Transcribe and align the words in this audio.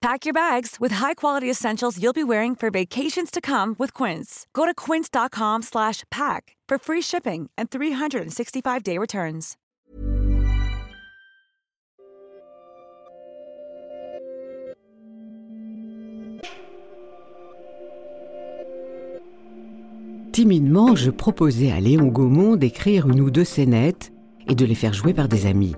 Pack 0.00 0.24
your 0.24 0.32
bags 0.32 0.76
with 0.80 0.92
high-quality 0.92 1.50
essentials 1.50 1.98
you'll 2.02 2.14
be 2.14 2.24
wearing 2.24 2.56
for 2.56 2.70
vacations 2.70 3.30
to 3.30 3.42
come 3.42 3.76
with 3.78 3.92
Quince. 3.92 4.46
Go 4.54 4.64
to 4.64 4.72
quince.com/pack 4.74 6.56
for 6.68 6.78
free 6.78 7.02
shipping 7.02 7.50
and 7.58 7.68
365-day 7.68 8.96
returns. 8.96 9.56
Timidement, 20.32 20.94
je 20.94 21.10
proposais 21.10 21.70
à 21.70 21.80
Léon 21.80 22.06
Gaumont 22.06 22.56
d'écrire 22.56 23.06
une 23.08 23.20
ou 23.20 23.30
deux 23.30 23.44
scénettes 23.44 24.12
et 24.48 24.54
de 24.54 24.64
les 24.64 24.74
faire 24.74 24.94
jouer 24.94 25.12
par 25.12 25.28
des 25.28 25.44
amis. 25.44 25.74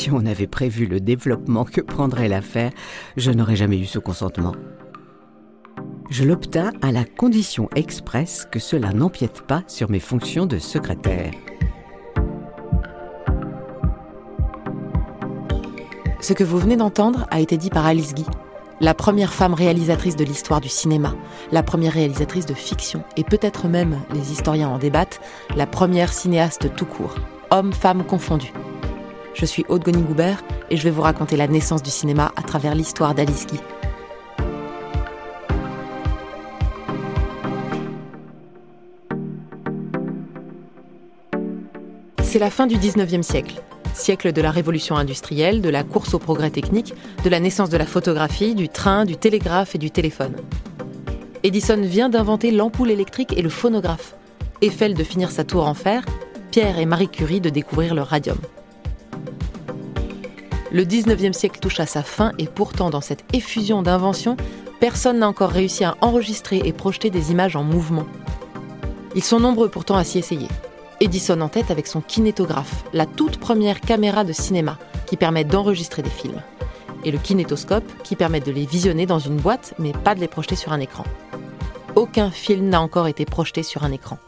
Si 0.00 0.10
on 0.10 0.24
avait 0.24 0.46
prévu 0.46 0.86
le 0.86 0.98
développement 0.98 1.66
que 1.66 1.82
prendrait 1.82 2.26
l'affaire, 2.26 2.70
je 3.18 3.30
n'aurais 3.30 3.54
jamais 3.54 3.78
eu 3.78 3.84
ce 3.84 3.98
consentement. 3.98 4.54
Je 6.08 6.24
l'obtins 6.24 6.72
à 6.80 6.90
la 6.90 7.04
condition 7.04 7.68
expresse 7.76 8.48
que 8.50 8.58
cela 8.58 8.94
n'empiète 8.94 9.42
pas 9.42 9.62
sur 9.66 9.90
mes 9.90 10.00
fonctions 10.00 10.46
de 10.46 10.56
secrétaire. 10.56 11.32
Ce 16.22 16.32
que 16.32 16.44
vous 16.44 16.56
venez 16.56 16.78
d'entendre 16.78 17.26
a 17.30 17.40
été 17.40 17.58
dit 17.58 17.68
par 17.68 17.84
Alice 17.84 18.14
Guy, 18.14 18.24
la 18.80 18.94
première 18.94 19.34
femme 19.34 19.52
réalisatrice 19.52 20.16
de 20.16 20.24
l'histoire 20.24 20.62
du 20.62 20.70
cinéma, 20.70 21.14
la 21.52 21.62
première 21.62 21.92
réalisatrice 21.92 22.46
de 22.46 22.54
fiction, 22.54 23.04
et 23.18 23.24
peut-être 23.24 23.68
même, 23.68 23.98
les 24.14 24.32
historiens 24.32 24.70
en 24.70 24.78
débattent, 24.78 25.20
la 25.54 25.66
première 25.66 26.14
cinéaste 26.14 26.74
tout 26.74 26.86
court, 26.86 27.16
hommes-femmes 27.50 28.06
confondus. 28.06 28.54
Je 29.34 29.46
suis 29.46 29.64
Aude 29.68 29.84
Goni-Goubert 29.84 30.42
et 30.70 30.76
je 30.76 30.82
vais 30.82 30.90
vous 30.90 31.02
raconter 31.02 31.36
la 31.36 31.46
naissance 31.46 31.82
du 31.82 31.90
cinéma 31.90 32.32
à 32.36 32.42
travers 32.42 32.74
l'histoire 32.74 33.14
d'Alice 33.14 33.46
Guy. 33.46 33.60
C'est 42.22 42.38
la 42.38 42.50
fin 42.50 42.66
du 42.66 42.76
19e 42.76 43.22
siècle, 43.22 43.60
siècle 43.92 44.32
de 44.32 44.40
la 44.40 44.50
révolution 44.50 44.96
industrielle, 44.96 45.60
de 45.62 45.68
la 45.68 45.82
course 45.82 46.14
au 46.14 46.18
progrès 46.18 46.50
technique, 46.50 46.94
de 47.24 47.28
la 47.28 47.40
naissance 47.40 47.70
de 47.70 47.76
la 47.76 47.86
photographie, 47.86 48.54
du 48.54 48.68
train, 48.68 49.04
du 49.04 49.16
télégraphe 49.16 49.74
et 49.74 49.78
du 49.78 49.90
téléphone. 49.90 50.36
Edison 51.42 51.80
vient 51.80 52.08
d'inventer 52.08 52.50
l'ampoule 52.50 52.90
électrique 52.90 53.36
et 53.36 53.42
le 53.42 53.48
phonographe. 53.48 54.14
Eiffel 54.62 54.94
de 54.94 55.02
finir 55.02 55.30
sa 55.30 55.42
tour 55.42 55.66
en 55.66 55.74
fer, 55.74 56.04
Pierre 56.50 56.78
et 56.78 56.86
Marie 56.86 57.08
Curie 57.08 57.40
de 57.40 57.48
découvrir 57.48 57.94
le 57.94 58.02
radium. 58.02 58.38
Le 60.72 60.84
19e 60.84 61.32
siècle 61.32 61.58
touche 61.58 61.80
à 61.80 61.86
sa 61.86 62.04
fin 62.04 62.30
et 62.38 62.46
pourtant 62.46 62.90
dans 62.90 63.00
cette 63.00 63.24
effusion 63.34 63.82
d'inventions, 63.82 64.36
personne 64.78 65.18
n'a 65.18 65.28
encore 65.28 65.50
réussi 65.50 65.82
à 65.82 65.96
enregistrer 66.00 66.62
et 66.64 66.72
projeter 66.72 67.10
des 67.10 67.32
images 67.32 67.56
en 67.56 67.64
mouvement. 67.64 68.06
Ils 69.16 69.24
sont 69.24 69.40
nombreux 69.40 69.68
pourtant 69.68 69.96
à 69.96 70.04
s'y 70.04 70.18
essayer. 70.18 70.46
Edison 71.00 71.40
en 71.40 71.48
tête 71.48 71.72
avec 71.72 71.88
son 71.88 72.00
kinétographe, 72.00 72.84
la 72.92 73.06
toute 73.06 73.38
première 73.38 73.80
caméra 73.80 74.22
de 74.22 74.32
cinéma 74.32 74.78
qui 75.06 75.16
permet 75.16 75.42
d'enregistrer 75.42 76.02
des 76.02 76.10
films. 76.10 76.40
Et 77.04 77.10
le 77.10 77.18
kinétoscope 77.18 77.90
qui 78.04 78.14
permet 78.14 78.40
de 78.40 78.52
les 78.52 78.66
visionner 78.66 79.06
dans 79.06 79.18
une 79.18 79.38
boîte 79.38 79.74
mais 79.80 79.92
pas 79.92 80.14
de 80.14 80.20
les 80.20 80.28
projeter 80.28 80.54
sur 80.54 80.72
un 80.72 80.78
écran. 80.78 81.04
Aucun 81.96 82.30
film 82.30 82.68
n'a 82.68 82.80
encore 82.80 83.08
été 83.08 83.24
projeté 83.24 83.64
sur 83.64 83.82
un 83.82 83.90
écran. 83.90 84.18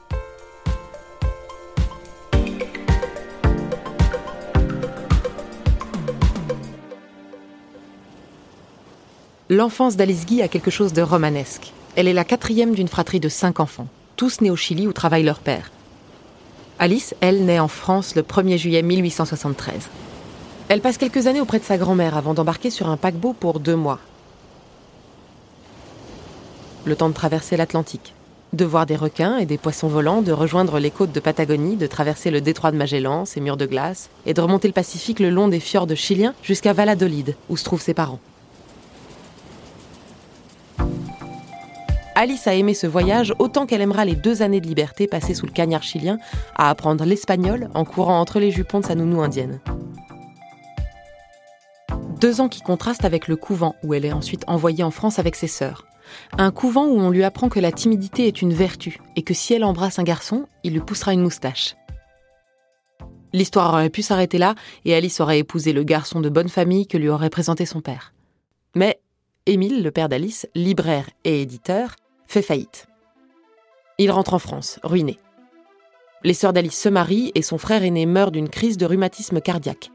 L'enfance 9.51 9.97
d'Alice 9.97 10.25
Guy 10.25 10.41
a 10.41 10.49
quelque 10.49 10.71
chose 10.71 10.93
de 10.93 11.03
romanesque. 11.03 11.73
Elle 11.97 12.07
est 12.07 12.13
la 12.13 12.25
quatrième 12.25 12.75
d'une 12.75 12.89
fratrie 12.89 13.19
de 13.19 13.29
cinq 13.29 13.59
enfants, 13.59 13.89
tous 14.17 14.41
nés 14.41 14.51
au 14.51 14.57
Chili 14.57 14.87
où 14.87 14.93
travaille 14.93 15.25
leur 15.25 15.41
père. 15.41 15.73
Alice, 16.79 17.15
elle, 17.21 17.45
naît 17.45 17.59
en 17.59 17.69
France 17.69 18.15
le 18.15 18.23
1er 18.23 18.57
juillet 18.57 18.83
1873. 18.83 19.89
Elle 20.69 20.81
passe 20.81 20.97
quelques 20.97 21.27
années 21.27 21.41
auprès 21.41 21.59
de 21.59 21.65
sa 21.65 21.77
grand-mère 21.77 22.17
avant 22.17 22.35
d'embarquer 22.35 22.71
sur 22.71 22.89
un 22.89 22.97
paquebot 22.97 23.33
pour 23.33 23.59
deux 23.59 23.77
mois. 23.77 23.99
Le 26.85 26.95
temps 26.95 27.09
de 27.09 27.15
traverser 27.15 27.57
l'Atlantique, 27.57 28.15
de 28.53 28.65
voir 28.65 28.87
des 28.87 28.97
requins 28.97 29.39
et 29.39 29.47
des 29.47 29.59
poissons 29.59 29.89
volants, 29.89 30.23
de 30.23 30.33
rejoindre 30.33 30.79
les 30.79 30.91
côtes 30.91 31.13
de 31.13 31.21
Patagonie, 31.21 31.77
de 31.77 31.87
traverser 31.89 32.31
le 32.31 32.41
détroit 32.41 32.71
de 32.71 32.77
Magellan, 32.77 33.25
ses 33.25 33.41
murs 33.41 33.57
de 33.57 33.67
glace, 33.67 34.09
et 34.25 34.35
de 34.35 34.41
remonter 34.41 34.69
le 34.69 34.73
Pacifique 34.75 35.21
le 35.21 35.31
long 35.31 35.49
des 35.49 35.61
fjords 35.61 35.95
chiliens 35.97 36.35
jusqu'à 36.43 36.73
Valladolid, 36.73 37.37
où 37.49 37.57
se 37.57 37.65
trouvent 37.65 37.83
ses 37.83 37.95
parents. 37.95 38.21
Alice 42.23 42.47
a 42.47 42.55
aimé 42.55 42.73
ce 42.73 42.87
voyage 42.87 43.35
autant 43.41 43.67
qu'elle 43.67 43.81
aimera 43.81 44.05
les 44.05 44.15
deux 44.15 44.43
années 44.43 44.61
de 44.61 44.67
liberté 44.69 45.09
passées 45.09 45.35
sous 45.35 45.45
le 45.45 45.51
cagnard 45.51 45.83
chilien 45.83 46.19
à 46.55 46.71
apprendre 46.71 47.05
l'espagnol 47.05 47.69
en 47.75 47.85
courant 47.85 48.21
entre 48.21 48.39
les 48.39 48.53
jupons 48.53 48.79
de 48.79 48.87
sa 48.87 48.95
nounou 48.95 49.21
indienne. 49.23 49.59
Deux 52.21 52.41
ans 52.41 52.49
qui 52.49 52.61
contrastent 52.61 53.05
avec 53.05 53.27
le 53.27 53.35
couvent 53.35 53.75
où 53.83 53.93
elle 53.93 54.05
est 54.05 54.13
ensuite 54.13 54.45
envoyée 54.47 54.85
en 54.85 54.93
France 54.93 55.19
avec 55.19 55.35
ses 55.35 55.49
sœurs. 55.49 55.85
Un 56.39 56.53
couvent 56.53 56.87
où 56.87 56.97
on 57.01 57.11
lui 57.11 57.25
apprend 57.25 57.49
que 57.49 57.59
la 57.59 57.73
timidité 57.73 58.29
est 58.29 58.41
une 58.41 58.55
vertu 58.55 59.01
et 59.17 59.23
que 59.23 59.35
si 59.35 59.53
elle 59.55 59.65
embrasse 59.65 59.99
un 59.99 60.05
garçon, 60.05 60.47
il 60.63 60.75
lui 60.75 60.81
poussera 60.81 61.15
une 61.15 61.23
moustache. 61.23 61.75
L'histoire 63.33 63.75
aurait 63.75 63.91
pu 63.91 64.03
s'arrêter 64.03 64.39
là 64.39 64.55
et 64.85 64.95
Alice 64.95 65.19
aurait 65.19 65.41
épousé 65.41 65.73
le 65.73 65.83
garçon 65.83 66.21
de 66.21 66.29
bonne 66.29 66.49
famille 66.49 66.87
que 66.87 66.99
lui 66.99 67.09
aurait 67.09 67.31
présenté 67.31 67.67
son 67.67 67.81
père. 67.81 68.15
Mais 68.77 69.01
Émile, 69.45 69.83
le 69.83 69.91
père 69.91 70.09
d'Alice, 70.09 70.47
libraire 70.55 71.11
et 71.25 71.43
éditeur, 71.43 71.97
fait 72.33 72.43
faillite. 72.43 72.87
Il 73.99 74.11
rentre 74.11 74.33
en 74.35 74.39
France, 74.39 74.81
ruiné. 74.83 75.19
Les 76.25 76.35
sœurs 76.35 76.53
d'Alice 76.53 76.81
se 76.81 76.89
marient 76.89 77.31
et 77.35 77.43
son 77.43 77.59
frère 77.59 77.85
aîné 77.85 78.07
meurt 78.07 78.33
d'une 78.33 78.49
crise 78.49 78.79
de 78.79 78.87
rhumatisme 78.87 79.41
cardiaque. 79.41 79.91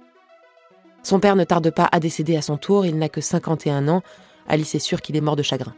Son 1.02 1.20
père 1.20 1.36
ne 1.36 1.46
tarde 1.46 1.72
pas 1.72 1.90
à 1.92 2.00
décéder 2.00 2.38
à 2.38 2.42
son 2.42 2.58
tour, 2.58 2.86
il 2.86 2.98
n'a 2.98 3.10
que 3.10 3.22
51 3.22 3.88
ans. 3.88 4.04
Alice 4.48 4.76
est 4.76 4.80
sûre 4.80 5.02
qu'il 5.02 5.16
est 5.16 5.22
mort 5.22 5.36
de 5.36 5.42
chagrin. 5.42 5.74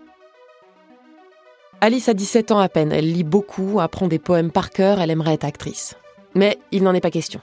Alice 1.81 2.09
a 2.09 2.14
17 2.14 2.52
ans 2.52 2.59
à 2.59 2.68
peine, 2.68 2.91
elle 2.91 3.09
lit 3.09 3.24
beaucoup, 3.24 3.80
apprend 3.80 4.08
des 4.08 4.20
poèmes 4.20 4.52
par 4.52 4.70
cœur, 4.70 5.00
elle 5.00 5.12
aimerait 5.12 5.36
être 5.36 5.46
actrice. 5.46 5.96
Mais 6.36 6.59
il 6.72 6.84
n'en 6.84 6.94
est 6.94 7.00
pas 7.00 7.12
question. 7.12 7.40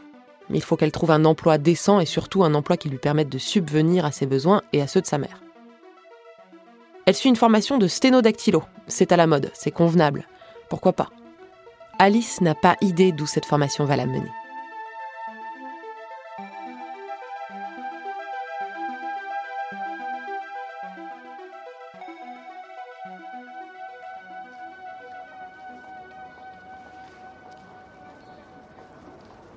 Il 0.50 0.62
faut 0.62 0.77
qu'elle 0.77 0.93
trouve 0.93 1.10
un 1.10 1.25
emploi 1.25 1.56
décent 1.56 2.00
et 2.00 2.06
surtout 2.06 2.44
un 2.44 2.54
emploi 2.54 2.77
qui 2.77 2.91
lui 2.91 2.98
permette 2.98 3.31
de 3.31 3.38
subvenir 3.38 4.04
à 4.04 4.12
ses 4.12 4.27
besoins 4.27 4.60
et 4.75 4.83
à 4.83 4.87
ceux 4.87 5.00
de 5.00 5.06
sa 5.06 5.16
mère. 5.16 5.41
Elle 7.06 7.14
suit 7.14 7.28
une 7.28 7.36
formation 7.36 7.78
de 7.78 7.86
sténodactylo. 7.86 8.64
C'est 8.88 9.12
à 9.12 9.16
la 9.16 9.28
mode, 9.28 9.52
c'est 9.54 9.70
convenable. 9.70 10.26
Pourquoi 10.68 10.92
pas? 10.92 11.08
Alice 12.00 12.40
n'a 12.40 12.56
pas 12.56 12.76
idée 12.80 13.12
d'où 13.12 13.26
cette 13.26 13.46
formation 13.46 13.84
va 13.84 13.94
la 13.94 14.06
mener. 14.06 14.30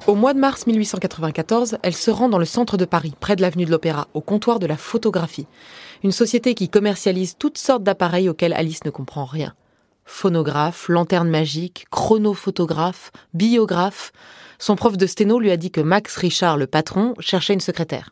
Au 0.10 0.16
mois 0.16 0.34
de 0.34 0.40
mars 0.40 0.66
1894, 0.66 1.78
elle 1.84 1.94
se 1.94 2.10
rend 2.10 2.30
dans 2.30 2.40
le 2.40 2.46
centre 2.46 2.78
de 2.78 2.86
Paris, 2.86 3.14
près 3.20 3.36
de 3.36 3.44
l'avenue 3.44 3.66
de 3.66 3.70
l'Opéra, 3.70 4.08
au 4.16 4.22
comptoir 4.22 4.58
de 4.58 4.66
la 4.66 4.76
photographie. 4.76 5.46
Une 6.04 6.12
société 6.12 6.56
qui 6.56 6.68
commercialise 6.68 7.36
toutes 7.38 7.60
sortes 7.60 7.84
d'appareils 7.84 8.28
auxquels 8.28 8.54
Alice 8.54 8.84
ne 8.86 8.90
comprend 8.90 9.26
rien. 9.26 9.54
Phonographe, 10.06 10.90
lanterne 10.90 11.30
magique, 11.30 11.86
chronophotographe, 11.92 13.12
biographe. 13.36 14.12
Son 14.58 14.76
prof 14.76 14.98
de 14.98 15.06
sténo 15.06 15.40
lui 15.40 15.52
a 15.52 15.58
dit 15.58 15.70
que 15.70 15.80
Max 15.80 16.16
Richard, 16.16 16.58
le 16.58 16.66
patron, 16.66 17.14
cherchait 17.20 17.54
une 17.54 17.60
secrétaire. 17.60 18.10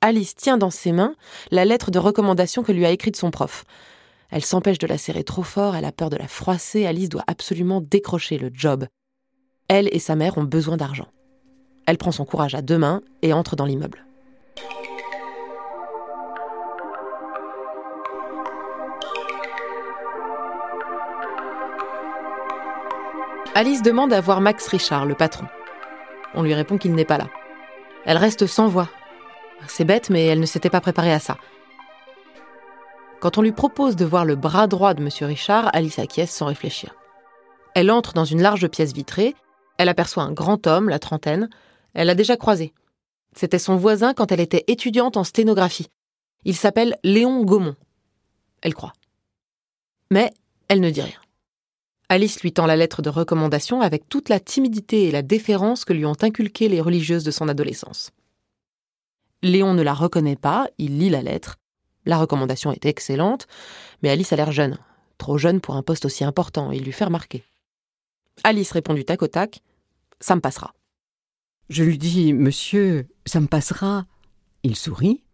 Alice 0.00 0.34
tient 0.34 0.58
dans 0.58 0.70
ses 0.70 0.90
mains 0.90 1.14
la 1.52 1.64
lettre 1.64 1.92
de 1.92 2.00
recommandation 2.00 2.64
que 2.64 2.72
lui 2.72 2.86
a 2.86 2.90
écrite 2.90 3.16
son 3.16 3.30
prof. 3.30 3.62
Elle 4.30 4.44
s'empêche 4.44 4.78
de 4.78 4.88
la 4.88 4.98
serrer 4.98 5.22
trop 5.22 5.44
fort, 5.44 5.76
elle 5.76 5.84
a 5.84 5.92
peur 5.92 6.10
de 6.10 6.16
la 6.16 6.26
froisser, 6.26 6.86
Alice 6.86 7.08
doit 7.08 7.22
absolument 7.28 7.80
décrocher 7.80 8.36
le 8.36 8.50
job. 8.52 8.86
Elle 9.74 9.88
et 9.90 10.00
sa 10.00 10.16
mère 10.16 10.36
ont 10.36 10.44
besoin 10.44 10.76
d'argent. 10.76 11.06
Elle 11.86 11.96
prend 11.96 12.12
son 12.12 12.26
courage 12.26 12.54
à 12.54 12.60
deux 12.60 12.76
mains 12.76 13.00
et 13.22 13.32
entre 13.32 13.56
dans 13.56 13.64
l'immeuble. 13.64 14.04
Alice 23.54 23.80
demande 23.80 24.12
à 24.12 24.20
voir 24.20 24.42
Max 24.42 24.68
Richard, 24.68 25.06
le 25.06 25.14
patron. 25.14 25.46
On 26.34 26.42
lui 26.42 26.52
répond 26.52 26.76
qu'il 26.76 26.94
n'est 26.94 27.06
pas 27.06 27.16
là. 27.16 27.28
Elle 28.04 28.18
reste 28.18 28.46
sans 28.46 28.68
voix. 28.68 28.90
C'est 29.68 29.86
bête, 29.86 30.10
mais 30.10 30.26
elle 30.26 30.40
ne 30.40 30.44
s'était 30.44 30.68
pas 30.68 30.82
préparée 30.82 31.14
à 31.14 31.18
ça. 31.18 31.38
Quand 33.20 33.38
on 33.38 33.42
lui 33.42 33.52
propose 33.52 33.96
de 33.96 34.04
voir 34.04 34.26
le 34.26 34.36
bras 34.36 34.66
droit 34.66 34.92
de 34.92 35.00
M. 35.00 35.08
Richard, 35.22 35.70
Alice 35.72 35.98
acquiesce 35.98 36.30
sans 36.30 36.44
réfléchir. 36.44 36.94
Elle 37.74 37.90
entre 37.90 38.12
dans 38.12 38.26
une 38.26 38.42
large 38.42 38.68
pièce 38.68 38.92
vitrée. 38.92 39.34
Elle 39.82 39.88
aperçoit 39.88 40.22
un 40.22 40.30
grand 40.30 40.68
homme, 40.68 40.88
la 40.88 41.00
trentaine. 41.00 41.50
Elle 41.92 42.06
l'a 42.06 42.14
déjà 42.14 42.36
croisé. 42.36 42.72
C'était 43.34 43.58
son 43.58 43.74
voisin 43.74 44.14
quand 44.14 44.30
elle 44.30 44.38
était 44.38 44.62
étudiante 44.68 45.16
en 45.16 45.24
sténographie. 45.24 45.88
Il 46.44 46.54
s'appelle 46.54 46.96
Léon 47.02 47.42
Gaumont. 47.42 47.74
Elle 48.60 48.74
croit. 48.74 48.92
Mais 50.12 50.32
elle 50.68 50.78
ne 50.78 50.90
dit 50.90 51.02
rien. 51.02 51.18
Alice 52.08 52.42
lui 52.42 52.52
tend 52.52 52.66
la 52.66 52.76
lettre 52.76 53.02
de 53.02 53.08
recommandation 53.08 53.80
avec 53.80 54.08
toute 54.08 54.28
la 54.28 54.38
timidité 54.38 55.08
et 55.08 55.10
la 55.10 55.22
déférence 55.22 55.84
que 55.84 55.92
lui 55.92 56.06
ont 56.06 56.14
inculquées 56.22 56.68
les 56.68 56.80
religieuses 56.80 57.24
de 57.24 57.32
son 57.32 57.48
adolescence. 57.48 58.12
Léon 59.42 59.74
ne 59.74 59.82
la 59.82 59.94
reconnaît 59.94 60.36
pas, 60.36 60.68
il 60.78 61.00
lit 61.00 61.10
la 61.10 61.22
lettre. 61.22 61.56
La 62.06 62.18
recommandation 62.18 62.70
est 62.70 62.86
excellente, 62.86 63.48
mais 64.00 64.10
Alice 64.10 64.32
a 64.32 64.36
l'air 64.36 64.52
jeune, 64.52 64.78
trop 65.18 65.38
jeune 65.38 65.60
pour 65.60 65.74
un 65.74 65.82
poste 65.82 66.04
aussi 66.04 66.22
important, 66.22 66.70
il 66.70 66.84
lui 66.84 66.92
fait 66.92 67.06
remarquer. 67.06 67.42
Alice 68.44 68.70
répond 68.70 68.94
du 68.94 69.04
tac 69.04 69.22
au 69.22 69.26
tac 69.26 69.60
Ça 70.22 70.36
me 70.36 70.40
passera. 70.40 70.72
Je 71.68 71.82
lui 71.82 71.98
dis 71.98 72.32
Monsieur, 72.32 73.08
ça 73.26 73.40
me 73.40 73.48
passera. 73.48 74.06
Il 74.62 74.76
sourit. 74.76 75.24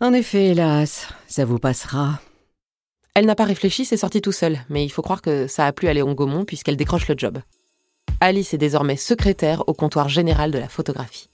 En 0.00 0.12
effet, 0.12 0.48
hélas, 0.48 1.08
ça 1.28 1.44
vous 1.44 1.60
passera. 1.60 2.20
Elle 3.14 3.26
n'a 3.26 3.36
pas 3.36 3.44
réfléchi, 3.44 3.84
c'est 3.84 3.96
sorti 3.96 4.20
tout 4.20 4.32
seul, 4.32 4.58
mais 4.68 4.84
il 4.84 4.88
faut 4.88 5.02
croire 5.02 5.22
que 5.22 5.46
ça 5.46 5.66
a 5.66 5.72
plu 5.72 5.86
à 5.86 5.94
Léon 5.94 6.14
Gaumont 6.14 6.44
puisqu'elle 6.44 6.76
décroche 6.76 7.06
le 7.06 7.14
job. 7.16 7.38
Alice 8.20 8.52
est 8.52 8.58
désormais 8.58 8.96
secrétaire 8.96 9.62
au 9.68 9.74
comptoir 9.74 10.08
général 10.08 10.50
de 10.50 10.58
la 10.58 10.68
photographie. 10.68 11.30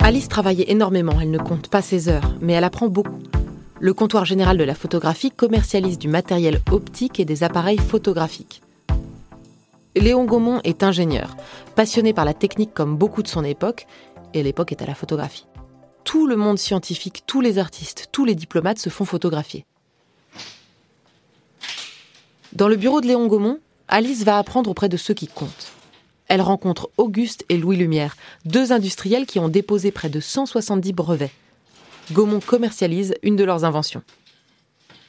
Alice 0.00 0.28
travaillait 0.28 0.70
énormément, 0.70 1.20
elle 1.20 1.30
ne 1.30 1.38
compte 1.38 1.68
pas 1.68 1.80
ses 1.80 2.08
heures, 2.08 2.34
mais 2.40 2.54
elle 2.54 2.64
apprend 2.64 2.88
beaucoup. 2.88 3.23
Le 3.84 3.92
comptoir 3.92 4.24
général 4.24 4.56
de 4.56 4.64
la 4.64 4.74
photographie 4.74 5.30
commercialise 5.30 5.98
du 5.98 6.08
matériel 6.08 6.62
optique 6.72 7.20
et 7.20 7.26
des 7.26 7.44
appareils 7.44 7.76
photographiques. 7.76 8.62
Léon 9.94 10.24
Gaumont 10.24 10.62
est 10.64 10.82
ingénieur, 10.82 11.36
passionné 11.76 12.14
par 12.14 12.24
la 12.24 12.32
technique 12.32 12.72
comme 12.72 12.96
beaucoup 12.96 13.22
de 13.22 13.28
son 13.28 13.44
époque, 13.44 13.86
et 14.32 14.42
l'époque 14.42 14.72
est 14.72 14.80
à 14.80 14.86
la 14.86 14.94
photographie. 14.94 15.44
Tout 16.02 16.26
le 16.26 16.36
monde 16.36 16.58
scientifique, 16.58 17.24
tous 17.26 17.42
les 17.42 17.58
artistes, 17.58 18.08
tous 18.10 18.24
les 18.24 18.34
diplomates 18.34 18.78
se 18.78 18.88
font 18.88 19.04
photographier. 19.04 19.66
Dans 22.54 22.68
le 22.68 22.76
bureau 22.76 23.02
de 23.02 23.06
Léon 23.06 23.26
Gaumont, 23.26 23.58
Alice 23.88 24.24
va 24.24 24.38
apprendre 24.38 24.70
auprès 24.70 24.88
de 24.88 24.96
ceux 24.96 25.12
qui 25.12 25.26
comptent. 25.26 25.72
Elle 26.28 26.40
rencontre 26.40 26.88
Auguste 26.96 27.44
et 27.50 27.58
Louis 27.58 27.76
Lumière, 27.76 28.16
deux 28.46 28.72
industriels 28.72 29.26
qui 29.26 29.40
ont 29.40 29.50
déposé 29.50 29.90
près 29.90 30.08
de 30.08 30.20
170 30.20 30.94
brevets. 30.94 31.32
Gaumont 32.12 32.40
commercialise 32.40 33.14
une 33.22 33.36
de 33.36 33.44
leurs 33.44 33.64
inventions. 33.64 34.02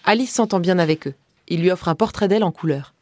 Alice 0.05 0.33
s'entend 0.33 0.59
bien 0.59 0.79
avec 0.79 1.07
eux. 1.07 1.13
Il 1.47 1.61
lui 1.61 1.69
offre 1.69 1.89
un 1.89 1.95
portrait 1.95 2.27
d'elle 2.27 2.43
en 2.43 2.51
couleur. 2.51 2.93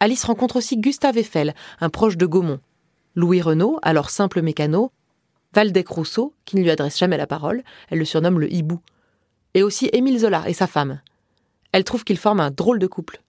Alice 0.00 0.24
rencontre 0.24 0.56
aussi 0.56 0.78
Gustave 0.78 1.18
Eiffel, 1.18 1.54
un 1.80 1.90
proche 1.90 2.16
de 2.16 2.26
Gaumont, 2.26 2.60
Louis 3.14 3.42
Renault, 3.42 3.78
alors 3.82 4.10
simple 4.10 4.42
mécano, 4.42 4.90
Valdec 5.52 5.88
Rousseau, 5.88 6.32
qui 6.44 6.56
ne 6.56 6.62
lui 6.62 6.70
adresse 6.70 6.98
jamais 6.98 7.16
la 7.16 7.26
parole, 7.26 7.62
elle 7.90 7.98
le 7.98 8.04
surnomme 8.04 8.40
le 8.40 8.52
hibou, 8.52 8.80
et 9.54 9.62
aussi 9.62 9.88
Émile 9.92 10.18
Zola 10.18 10.48
et 10.48 10.54
sa 10.54 10.66
femme. 10.66 11.00
Elle 11.72 11.84
trouve 11.84 12.04
qu'ils 12.04 12.18
forment 12.18 12.40
un 12.40 12.50
drôle 12.50 12.78
de 12.78 12.86
couple. 12.86 13.22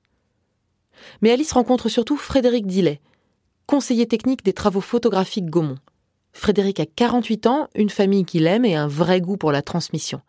Mais 1.21 1.31
Alice 1.31 1.51
rencontre 1.51 1.89
surtout 1.89 2.17
Frédéric 2.17 2.65
Dillet, 2.65 2.99
conseiller 3.67 4.07
technique 4.07 4.43
des 4.43 4.53
travaux 4.53 4.81
photographiques 4.81 5.49
Gaumont. 5.49 5.77
Frédéric 6.35 6.81
a 6.81 6.85
48 6.85 7.47
ans, 7.47 7.69
une 7.75 7.89
famille 7.89 8.25
qu'il 8.25 8.45
aime 8.45 8.65
et 8.65 8.75
un 8.75 8.87
vrai 8.87 9.21
goût 9.21 9.37
pour 9.37 9.53
la 9.53 9.61
transmission. 9.61 10.21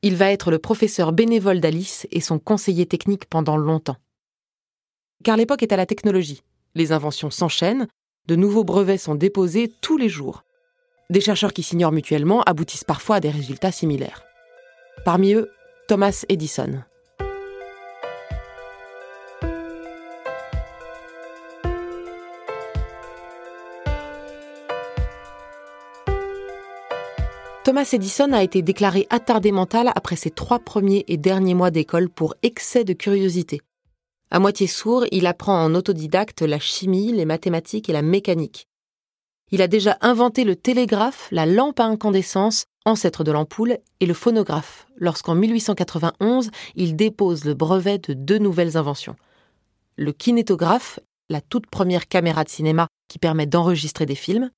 Il 0.00 0.16
va 0.16 0.32
être 0.32 0.50
le 0.50 0.58
professeur 0.58 1.12
bénévole 1.12 1.60
d'Alice 1.60 2.06
et 2.10 2.22
son 2.22 2.38
conseiller 2.38 2.86
technique 2.86 3.26
pendant 3.26 3.58
longtemps. 3.58 3.98
Car 5.24 5.36
l'époque 5.36 5.62
est 5.62 5.72
à 5.72 5.76
la 5.76 5.84
technologie. 5.84 6.42
Les 6.74 6.90
inventions 6.90 7.30
s'enchaînent, 7.30 7.86
de 8.26 8.34
nouveaux 8.34 8.64
brevets 8.64 8.98
sont 8.98 9.14
déposés 9.14 9.70
tous 9.82 9.98
les 9.98 10.08
jours. 10.08 10.42
Des 11.10 11.20
chercheurs 11.20 11.52
qui 11.52 11.62
s'ignorent 11.62 11.92
mutuellement 11.92 12.42
aboutissent 12.42 12.84
parfois 12.84 13.16
à 13.16 13.20
des 13.20 13.30
résultats 13.30 13.72
similaires. 13.72 14.24
Parmi 15.04 15.34
eux, 15.34 15.50
Thomas 15.86 16.24
Edison. 16.30 16.82
Thomas 27.66 27.90
Edison 27.92 28.32
a 28.32 28.44
été 28.44 28.62
déclaré 28.62 29.08
attardé 29.10 29.50
mental 29.50 29.90
après 29.96 30.14
ses 30.14 30.30
trois 30.30 30.60
premiers 30.60 31.04
et 31.08 31.16
derniers 31.16 31.54
mois 31.54 31.72
d'école 31.72 32.08
pour 32.08 32.36
excès 32.44 32.84
de 32.84 32.92
curiosité. 32.92 33.60
À 34.30 34.38
moitié 34.38 34.68
sourd, 34.68 35.04
il 35.10 35.26
apprend 35.26 35.64
en 35.64 35.74
autodidacte 35.74 36.42
la 36.42 36.60
chimie, 36.60 37.10
les 37.10 37.24
mathématiques 37.24 37.90
et 37.90 37.92
la 37.92 38.02
mécanique. 38.02 38.68
Il 39.50 39.62
a 39.62 39.66
déjà 39.66 39.98
inventé 40.00 40.44
le 40.44 40.54
télégraphe, 40.54 41.26
la 41.32 41.44
lampe 41.44 41.80
à 41.80 41.86
incandescence, 41.86 42.66
ancêtre 42.84 43.24
de 43.24 43.32
l'ampoule, 43.32 43.78
et 43.98 44.06
le 44.06 44.14
phonographe, 44.14 44.86
lorsqu'en 44.96 45.34
1891, 45.34 46.52
il 46.76 46.94
dépose 46.94 47.44
le 47.44 47.54
brevet 47.54 47.98
de 47.98 48.12
deux 48.12 48.38
nouvelles 48.38 48.76
inventions. 48.76 49.16
Le 49.96 50.12
kinétographe, 50.12 51.00
la 51.28 51.40
toute 51.40 51.66
première 51.66 52.06
caméra 52.06 52.44
de 52.44 52.48
cinéma 52.48 52.86
qui 53.08 53.18
permet 53.18 53.46
d'enregistrer 53.46 54.06
des 54.06 54.14
films, 54.14 54.52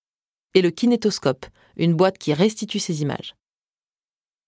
et 0.54 0.62
le 0.62 0.70
kinétoscope, 0.70 1.46
une 1.76 1.94
boîte 1.94 2.18
qui 2.18 2.34
restitue 2.34 2.78
ses 2.78 3.02
images. 3.02 3.34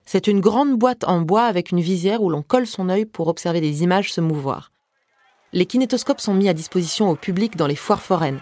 C'est 0.07 0.27
une 0.27 0.41
grande 0.41 0.77
boîte 0.77 1.05
en 1.05 1.21
bois 1.21 1.45
avec 1.45 1.71
une 1.71 1.81
visière 1.81 2.23
où 2.23 2.31
l'on 2.31 2.43
colle 2.43 2.67
son 2.67 2.89
œil 2.89 3.05
pour 3.05 3.29
observer 3.29 3.61
des 3.61 3.83
images 3.83 4.13
se 4.13 4.21
mouvoir 4.21 4.71
les 5.53 5.67
kinétoscopes 5.67 6.21
sont 6.21 6.35
mis 6.35 6.49
à 6.49 6.55
disposition 6.55 7.11
au 7.11 7.17
public 7.17 7.57
dans 7.57 7.67
les 7.67 7.77
foires 7.77 8.03
foraines. 8.03 8.41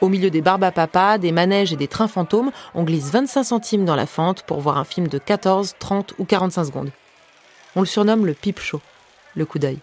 Au 0.00 0.08
milieu 0.08 0.30
des 0.30 0.42
barbes 0.42 0.64
à 0.64 0.72
papa, 0.72 1.18
des 1.18 1.32
manèges 1.32 1.72
et 1.72 1.76
des 1.76 1.88
trains 1.88 2.08
fantômes, 2.08 2.50
on 2.74 2.84
glisse 2.84 3.10
25 3.10 3.42
centimes 3.42 3.84
dans 3.84 3.96
la 3.96 4.06
fente 4.06 4.42
pour 4.42 4.60
voir 4.60 4.78
un 4.78 4.84
film 4.84 5.08
de 5.08 5.18
14, 5.18 5.76
30 5.78 6.14
ou 6.18 6.24
45 6.24 6.64
secondes. 6.64 6.90
On 7.74 7.80
le 7.80 7.86
surnomme 7.86 8.26
le 8.26 8.34
pipe 8.34 8.60
show, 8.60 8.80
le 9.34 9.46
coup 9.46 9.58
d'œil. 9.58 9.78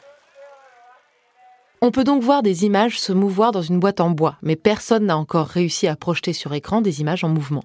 On 1.83 1.89
peut 1.89 2.03
donc 2.03 2.21
voir 2.21 2.43
des 2.43 2.63
images 2.63 2.99
se 2.99 3.11
mouvoir 3.11 3.51
dans 3.51 3.63
une 3.63 3.79
boîte 3.79 4.01
en 4.01 4.11
bois, 4.11 4.37
mais 4.43 4.55
personne 4.55 5.07
n'a 5.07 5.17
encore 5.17 5.47
réussi 5.47 5.87
à 5.87 5.95
projeter 5.95 6.31
sur 6.31 6.53
écran 6.53 6.79
des 6.79 7.01
images 7.01 7.23
en 7.23 7.29
mouvement. 7.29 7.63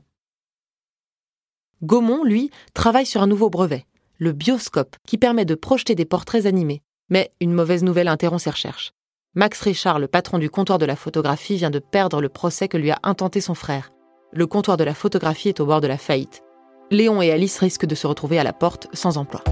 Gaumont, 1.82 2.24
lui, 2.24 2.50
travaille 2.72 3.04
sur 3.04 3.20
un 3.20 3.26
nouveau 3.26 3.50
brevet, 3.50 3.84
le 4.18 4.32
bioscope, 4.32 4.96
qui 5.06 5.18
permet 5.18 5.44
de 5.44 5.54
projeter 5.54 5.94
des 5.94 6.06
portraits 6.06 6.46
animés. 6.46 6.80
Mais 7.10 7.30
une 7.42 7.52
mauvaise 7.52 7.84
nouvelle 7.84 8.08
interrompt 8.08 8.40
ses 8.40 8.50
recherches. 8.50 8.92
Max 9.34 9.60
Richard, 9.60 9.98
le 9.98 10.08
patron 10.08 10.38
du 10.38 10.48
comptoir 10.48 10.78
de 10.78 10.86
la 10.86 10.96
photographie, 10.96 11.56
vient 11.56 11.70
de 11.70 11.78
perdre 11.78 12.22
le 12.22 12.30
procès 12.30 12.68
que 12.68 12.78
lui 12.78 12.90
a 12.90 12.98
intenté 13.02 13.42
son 13.42 13.54
frère. 13.54 13.92
Le 14.32 14.46
comptoir 14.46 14.78
de 14.78 14.84
la 14.84 14.94
photographie 14.94 15.50
est 15.50 15.60
au 15.60 15.66
bord 15.66 15.82
de 15.82 15.88
la 15.88 15.98
faillite. 15.98 16.42
Léon 16.90 17.20
et 17.20 17.32
Alice 17.32 17.58
risquent 17.58 17.84
de 17.84 17.94
se 17.94 18.06
retrouver 18.06 18.38
à 18.38 18.44
la 18.44 18.54
porte 18.54 18.88
sans 18.94 19.18
emploi. 19.18 19.44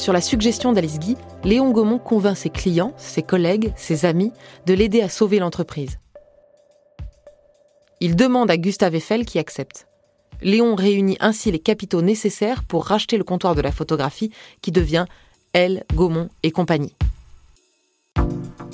Sur 0.00 0.14
la 0.14 0.22
suggestion 0.22 0.72
d'Alice 0.72 0.98
Guy, 0.98 1.18
Léon 1.44 1.72
Gaumont 1.72 1.98
convainc 1.98 2.34
ses 2.34 2.48
clients, 2.48 2.94
ses 2.96 3.20
collègues, 3.20 3.74
ses 3.76 4.06
amis 4.06 4.32
de 4.64 4.72
l'aider 4.72 5.02
à 5.02 5.10
sauver 5.10 5.38
l'entreprise. 5.38 5.98
Il 8.00 8.16
demande 8.16 8.50
à 8.50 8.56
Gustave 8.56 8.94
Eiffel 8.94 9.26
qui 9.26 9.38
accepte. 9.38 9.88
Léon 10.40 10.74
réunit 10.74 11.18
ainsi 11.20 11.52
les 11.52 11.58
capitaux 11.58 12.00
nécessaires 12.00 12.64
pour 12.64 12.86
racheter 12.86 13.18
le 13.18 13.24
comptoir 13.24 13.54
de 13.54 13.60
la 13.60 13.72
photographie 13.72 14.32
qui 14.62 14.72
devient 14.72 15.04
L, 15.52 15.84
Gaumont 15.92 16.30
et 16.42 16.50
compagnie. 16.50 16.96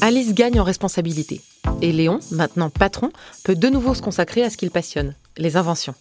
Alice 0.01 0.33
gagne 0.33 0.61
en 0.61 0.65
responsabilité. 0.65 1.41
Et 1.83 1.91
Léon, 1.91 2.21
maintenant 2.31 2.71
patron, 2.71 3.11
peut 3.43 3.57
de 3.57 3.69
nouveau 3.69 3.95
se 3.95 4.03
consacrer 4.03 4.45
à 4.45 4.51
ce 4.51 4.57
qu'il 4.57 4.71
passionne, 4.71 5.17
les 5.39 5.57
inventions. 5.57 5.97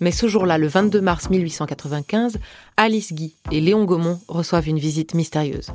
Mais 0.00 0.12
ce 0.12 0.28
jour-là, 0.28 0.58
le 0.58 0.68
22 0.68 1.00
mars 1.00 1.30
1895, 1.30 2.38
Alice 2.76 3.12
Guy 3.12 3.34
et 3.50 3.60
Léon 3.60 3.84
Gaumont 3.84 4.20
reçoivent 4.28 4.68
une 4.68 4.78
visite 4.78 5.14
mystérieuse. 5.14 5.72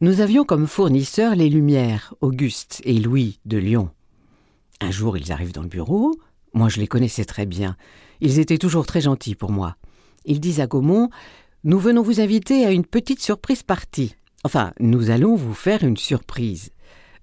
Nous 0.00 0.20
avions 0.20 0.44
comme 0.44 0.66
fournisseurs 0.66 1.36
les 1.36 1.48
Lumières, 1.48 2.14
Auguste 2.20 2.80
et 2.84 2.98
Louis 2.98 3.38
de 3.44 3.56
Lyon. 3.58 3.90
Un 4.80 4.90
jour, 4.90 5.16
ils 5.16 5.30
arrivent 5.30 5.52
dans 5.52 5.62
le 5.62 5.68
bureau. 5.68 6.12
Moi, 6.54 6.68
je 6.68 6.80
les 6.80 6.88
connaissais 6.88 7.24
très 7.24 7.46
bien. 7.46 7.76
Ils 8.20 8.40
étaient 8.40 8.58
toujours 8.58 8.84
très 8.84 9.00
gentils 9.00 9.36
pour 9.36 9.52
moi. 9.52 9.76
Ils 10.24 10.40
disent 10.40 10.60
à 10.60 10.66
Gaumont 10.66 11.08
Nous 11.62 11.78
venons 11.78 12.02
vous 12.02 12.20
inviter 12.20 12.66
à 12.66 12.72
une 12.72 12.84
petite 12.84 13.20
surprise 13.20 13.62
partie. 13.62 14.16
Enfin, 14.44 14.72
nous 14.80 15.10
allons 15.10 15.36
vous 15.36 15.54
faire 15.54 15.84
une 15.84 15.96
surprise. 15.96 16.70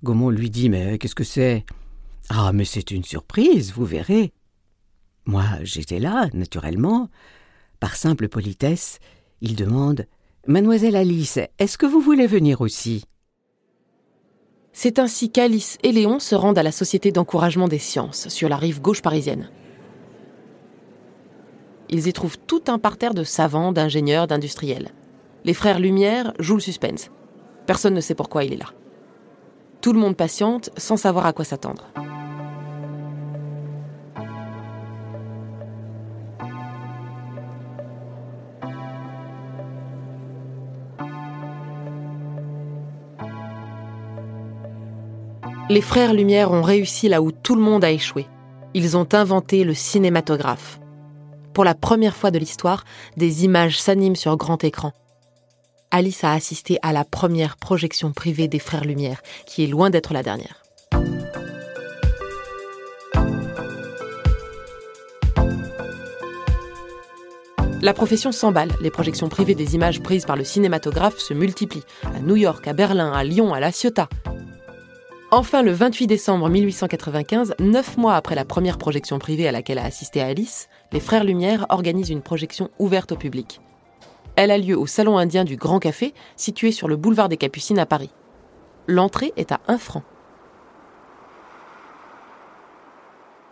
Gaumont 0.04 0.30
lui 0.30 0.50
dit 0.50 0.70
Mais 0.70 0.98
qu'est-ce 0.98 1.16
que 1.16 1.26
c'est? 1.26 1.66
Ah, 2.30 2.52
mais 2.54 2.66
c'est 2.66 2.92
une 2.92 3.04
surprise, 3.04 3.74
vous 3.74 3.86
verrez. 3.86 4.32
Moi, 5.26 5.44
j'étais 5.64 6.00
là, 6.00 6.28
naturellement. 6.34 7.10
Par 7.80 7.96
simple 7.96 8.30
politesse, 8.30 9.00
il 9.42 9.56
demande 9.56 10.06
Mademoiselle 10.48 10.96
Alice, 10.96 11.40
est-ce 11.58 11.78
que 11.78 11.86
vous 11.86 12.00
voulez 12.00 12.28
venir 12.28 12.62
aussi? 12.62 13.04
C'est 14.72 15.00
ainsi 15.00 15.32
qu'Alice 15.32 15.78
et 15.84 15.92
Léon 15.92 16.20
se 16.20 16.36
rendent 16.36 16.58
à 16.58 16.64
la 16.64 16.72
Société 16.72 17.12
d'encouragement 17.12 17.68
des 17.68 17.80
sciences, 17.80 18.30
sur 18.30 18.48
la 18.48 18.58
rive 18.58 18.82
gauche 18.82 19.02
parisienne. 19.02 19.50
Ils 21.90 22.08
y 22.08 22.14
trouvent 22.14 22.38
tout 22.38 22.64
un 22.68 22.80
parterre 22.80 23.14
de 23.14 23.24
savants, 23.24 23.72
d'ingénieurs, 23.72 24.28
d'industriels. 24.28 24.90
Les 25.44 25.54
frères 25.54 25.80
Lumière 25.80 26.34
jouent 26.40 26.56
le 26.56 26.62
suspense. 26.62 27.10
Personne 27.66 27.94
ne 27.94 28.02
sait 28.02 28.16
pourquoi 28.16 28.44
il 28.44 28.54
est 28.54 28.58
là. 28.58 28.72
Tout 29.82 29.94
le 29.94 30.00
monde 30.00 30.16
patiente 30.16 30.70
sans 30.78 30.98
savoir 30.98 31.26
à 31.26 31.34
quoi 31.34 31.46
s'attendre. 31.46 31.92
Les 45.80 45.86
frères 45.86 46.14
Lumière 46.14 46.52
ont 46.52 46.62
réussi 46.62 47.08
là 47.08 47.22
où 47.22 47.32
tout 47.32 47.56
le 47.56 47.62
monde 47.62 47.86
a 47.86 47.90
échoué. 47.90 48.28
Ils 48.74 48.98
ont 48.98 49.08
inventé 49.14 49.64
le 49.64 49.74
cinématographe. 49.74 50.78
Pour 51.54 51.64
la 51.64 51.74
première 51.74 52.18
fois 52.18 52.32
de 52.32 52.38
l'histoire, 52.38 52.84
des 53.16 53.46
images 53.46 53.80
s'animent 53.80 54.18
sur 54.18 54.36
grand 54.36 54.62
écran. 54.66 54.92
Alice 55.90 56.26
a 56.26 56.34
assisté 56.34 56.80
à 56.82 56.92
la 56.92 57.06
première 57.06 57.56
projection 57.56 58.12
privée 58.12 58.50
des 58.50 58.60
Frères 58.60 58.84
Lumière, 58.84 59.22
qui 59.46 59.64
est 59.64 59.68
loin 59.68 59.90
d'être 59.90 60.12
la 60.12 60.22
dernière. 60.22 60.64
La 67.82 67.94
profession 67.94 68.34
s'emballe, 68.34 68.74
les 68.82 68.92
projections 68.92 69.30
privées 69.30 69.56
des 69.56 69.76
images 69.76 70.02
prises 70.02 70.26
par 70.26 70.36
le 70.36 70.44
cinématographe 70.44 71.20
se 71.20 71.34
multiplient, 71.34 71.86
à 72.04 72.20
New 72.20 72.36
York, 72.36 72.68
à 72.68 72.74
Berlin, 72.74 73.14
à 73.14 73.24
Lyon, 73.24 73.54
à 73.54 73.62
La 73.62 73.72
Ciotat. 73.72 74.10
Enfin, 75.32 75.62
le 75.62 75.72
28 75.72 76.08
décembre 76.08 76.50
1895, 76.50 77.54
neuf 77.60 77.98
mois 77.98 78.16
après 78.16 78.34
la 78.34 78.46
première 78.46 78.80
projection 78.80 79.20
privée 79.20 79.48
à 79.48 79.52
laquelle 79.52 79.78
a 79.78 79.86
assisté 79.86 80.22
Alice, 80.22 80.70
les 80.92 81.00
Frères 81.00 81.24
Lumière 81.24 81.68
organisent 81.70 82.10
une 82.10 82.24
projection 82.24 82.72
ouverte 82.80 83.12
au 83.12 83.16
public. 83.16 83.62
Elle 84.36 84.50
a 84.50 84.58
lieu 84.58 84.76
au 84.76 84.88
Salon 84.88 85.20
indien 85.20 85.44
du 85.44 85.56
Grand 85.56 85.78
Café, 85.78 86.16
situé 86.36 86.72
sur 86.72 86.88
le 86.88 86.96
boulevard 86.96 87.30
des 87.30 87.38
Capucines 87.38 87.78
à 87.78 87.86
Paris. 87.86 88.10
L'entrée 88.88 89.32
est 89.38 89.52
à 89.52 89.60
1 89.68 89.78
franc. 89.78 90.02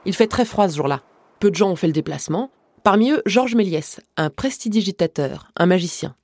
Il 0.06 0.16
fait 0.16 0.26
très 0.26 0.46
froid 0.46 0.68
ce 0.68 0.78
jour-là. 0.78 1.04
Peu 1.40 1.52
de 1.52 1.56
gens 1.56 1.70
ont 1.70 1.76
fait 1.76 1.86
le 1.86 1.94
déplacement. 1.94 2.50
Parmi 2.82 3.12
eux, 3.12 3.22
Georges 3.28 3.54
Méliès, 3.54 4.02
un 4.16 4.32
prestidigitateur, 4.32 5.52
un 5.56 5.68
magicien. 5.68 6.16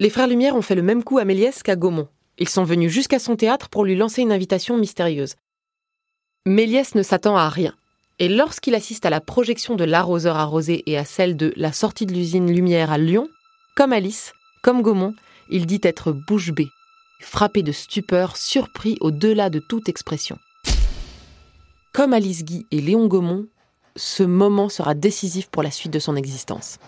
Les 0.00 0.10
Frères 0.10 0.26
Lumière 0.26 0.56
ont 0.56 0.62
fait 0.62 0.74
le 0.74 0.82
même 0.82 1.04
coup 1.04 1.18
à 1.18 1.24
Méliès 1.24 1.62
qu'à 1.62 1.76
Gaumont. 1.76 2.08
Ils 2.38 2.48
sont 2.48 2.64
venus 2.64 2.92
jusqu'à 2.92 3.18
son 3.18 3.36
théâtre 3.36 3.68
pour 3.68 3.84
lui 3.84 3.96
lancer 3.96 4.22
une 4.22 4.32
invitation 4.32 4.76
mystérieuse. 4.76 5.34
Méliès 6.46 6.94
ne 6.94 7.02
s'attend 7.02 7.36
à 7.36 7.48
rien. 7.48 7.74
Et 8.20 8.28
lorsqu'il 8.28 8.74
assiste 8.74 9.06
à 9.06 9.10
la 9.10 9.20
projection 9.20 9.76
de 9.76 9.84
L'arroseur 9.84 10.36
arrosé 10.36 10.82
et 10.86 10.98
à 10.98 11.04
celle 11.04 11.36
de 11.36 11.52
La 11.56 11.72
sortie 11.72 12.06
de 12.06 12.12
l'usine 12.12 12.52
Lumière 12.52 12.90
à 12.90 12.98
Lyon, 12.98 13.28
comme 13.76 13.92
Alice, 13.92 14.32
comme 14.62 14.82
Gaumont, 14.82 15.14
il 15.50 15.66
dit 15.66 15.80
être 15.82 16.12
bouche 16.12 16.52
bée, 16.52 16.68
frappé 17.20 17.62
de 17.62 17.72
stupeur, 17.72 18.36
surpris 18.36 18.96
au-delà 19.00 19.50
de 19.50 19.60
toute 19.60 19.88
expression. 19.88 20.38
Comme 21.92 22.12
Alice 22.12 22.44
Guy 22.44 22.66
et 22.70 22.80
Léon 22.80 23.06
Gaumont, 23.06 23.46
ce 23.96 24.22
moment 24.22 24.68
sera 24.68 24.94
décisif 24.94 25.48
pour 25.48 25.62
la 25.62 25.70
suite 25.70 25.92
de 25.92 25.98
son 25.98 26.16
existence. 26.16 26.78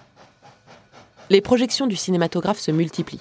Les 1.29 1.41
projections 1.41 1.87
du 1.87 1.97
cinématographe 1.97 2.59
se 2.59 2.71
multiplient. 2.71 3.21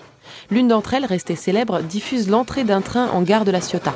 L'une 0.49 0.67
d'entre 0.67 0.93
elles, 0.93 1.05
restée 1.05 1.35
célèbre, 1.35 1.81
diffuse 1.81 2.29
l'entrée 2.29 2.63
d'un 2.63 2.81
train 2.81 3.09
en 3.09 3.21
gare 3.21 3.45
de 3.45 3.51
la 3.51 3.61
Ciotat. 3.61 3.95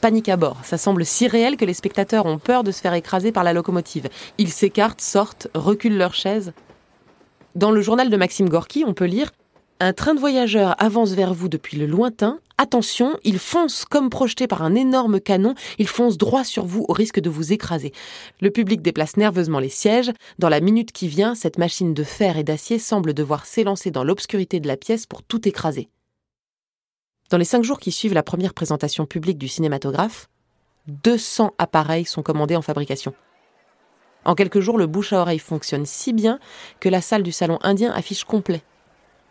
Panique 0.00 0.28
à 0.28 0.36
bord. 0.36 0.58
Ça 0.64 0.78
semble 0.78 1.04
si 1.04 1.28
réel 1.28 1.56
que 1.56 1.64
les 1.64 1.74
spectateurs 1.74 2.26
ont 2.26 2.38
peur 2.38 2.64
de 2.64 2.72
se 2.72 2.80
faire 2.80 2.94
écraser 2.94 3.30
par 3.30 3.44
la 3.44 3.52
locomotive. 3.52 4.08
Ils 4.36 4.50
s'écartent, 4.50 5.00
sortent, 5.00 5.46
reculent 5.54 5.96
leurs 5.96 6.14
chaises. 6.14 6.52
Dans 7.54 7.70
le 7.70 7.82
journal 7.82 8.10
de 8.10 8.16
Maxime 8.16 8.48
Gorky, 8.48 8.84
on 8.86 8.94
peut 8.94 9.04
lire 9.04 9.30
un 9.82 9.92
train 9.92 10.14
de 10.14 10.20
voyageurs 10.20 10.76
avance 10.78 11.10
vers 11.10 11.34
vous 11.34 11.48
depuis 11.48 11.76
le 11.76 11.86
lointain. 11.86 12.38
Attention, 12.56 13.18
il 13.24 13.40
fonce 13.40 13.84
comme 13.84 14.10
projeté 14.10 14.46
par 14.46 14.62
un 14.62 14.76
énorme 14.76 15.20
canon, 15.20 15.54
il 15.78 15.88
fonce 15.88 16.16
droit 16.16 16.44
sur 16.44 16.64
vous 16.64 16.84
au 16.88 16.92
risque 16.92 17.18
de 17.18 17.28
vous 17.28 17.52
écraser. 17.52 17.92
Le 18.40 18.50
public 18.50 18.80
déplace 18.80 19.16
nerveusement 19.16 19.58
les 19.58 19.68
sièges. 19.68 20.12
Dans 20.38 20.48
la 20.48 20.60
minute 20.60 20.92
qui 20.92 21.08
vient, 21.08 21.34
cette 21.34 21.58
machine 21.58 21.94
de 21.94 22.04
fer 22.04 22.36
et 22.36 22.44
d'acier 22.44 22.78
semble 22.78 23.12
devoir 23.12 23.44
s'élancer 23.44 23.90
dans 23.90 24.04
l'obscurité 24.04 24.60
de 24.60 24.68
la 24.68 24.76
pièce 24.76 25.06
pour 25.06 25.24
tout 25.24 25.48
écraser. 25.48 25.88
Dans 27.30 27.38
les 27.38 27.44
cinq 27.44 27.64
jours 27.64 27.80
qui 27.80 27.90
suivent 27.90 28.14
la 28.14 28.22
première 28.22 28.54
présentation 28.54 29.04
publique 29.04 29.38
du 29.38 29.48
cinématographe, 29.48 30.28
200 30.86 31.54
appareils 31.58 32.04
sont 32.04 32.22
commandés 32.22 32.56
en 32.56 32.62
fabrication. 32.62 33.14
En 34.24 34.36
quelques 34.36 34.60
jours, 34.60 34.78
le 34.78 34.86
bouche 34.86 35.12
à 35.12 35.20
oreille 35.20 35.40
fonctionne 35.40 35.86
si 35.86 36.12
bien 36.12 36.38
que 36.78 36.88
la 36.88 37.00
salle 37.00 37.24
du 37.24 37.32
salon 37.32 37.58
indien 37.62 37.90
affiche 37.92 38.22
complet. 38.22 38.62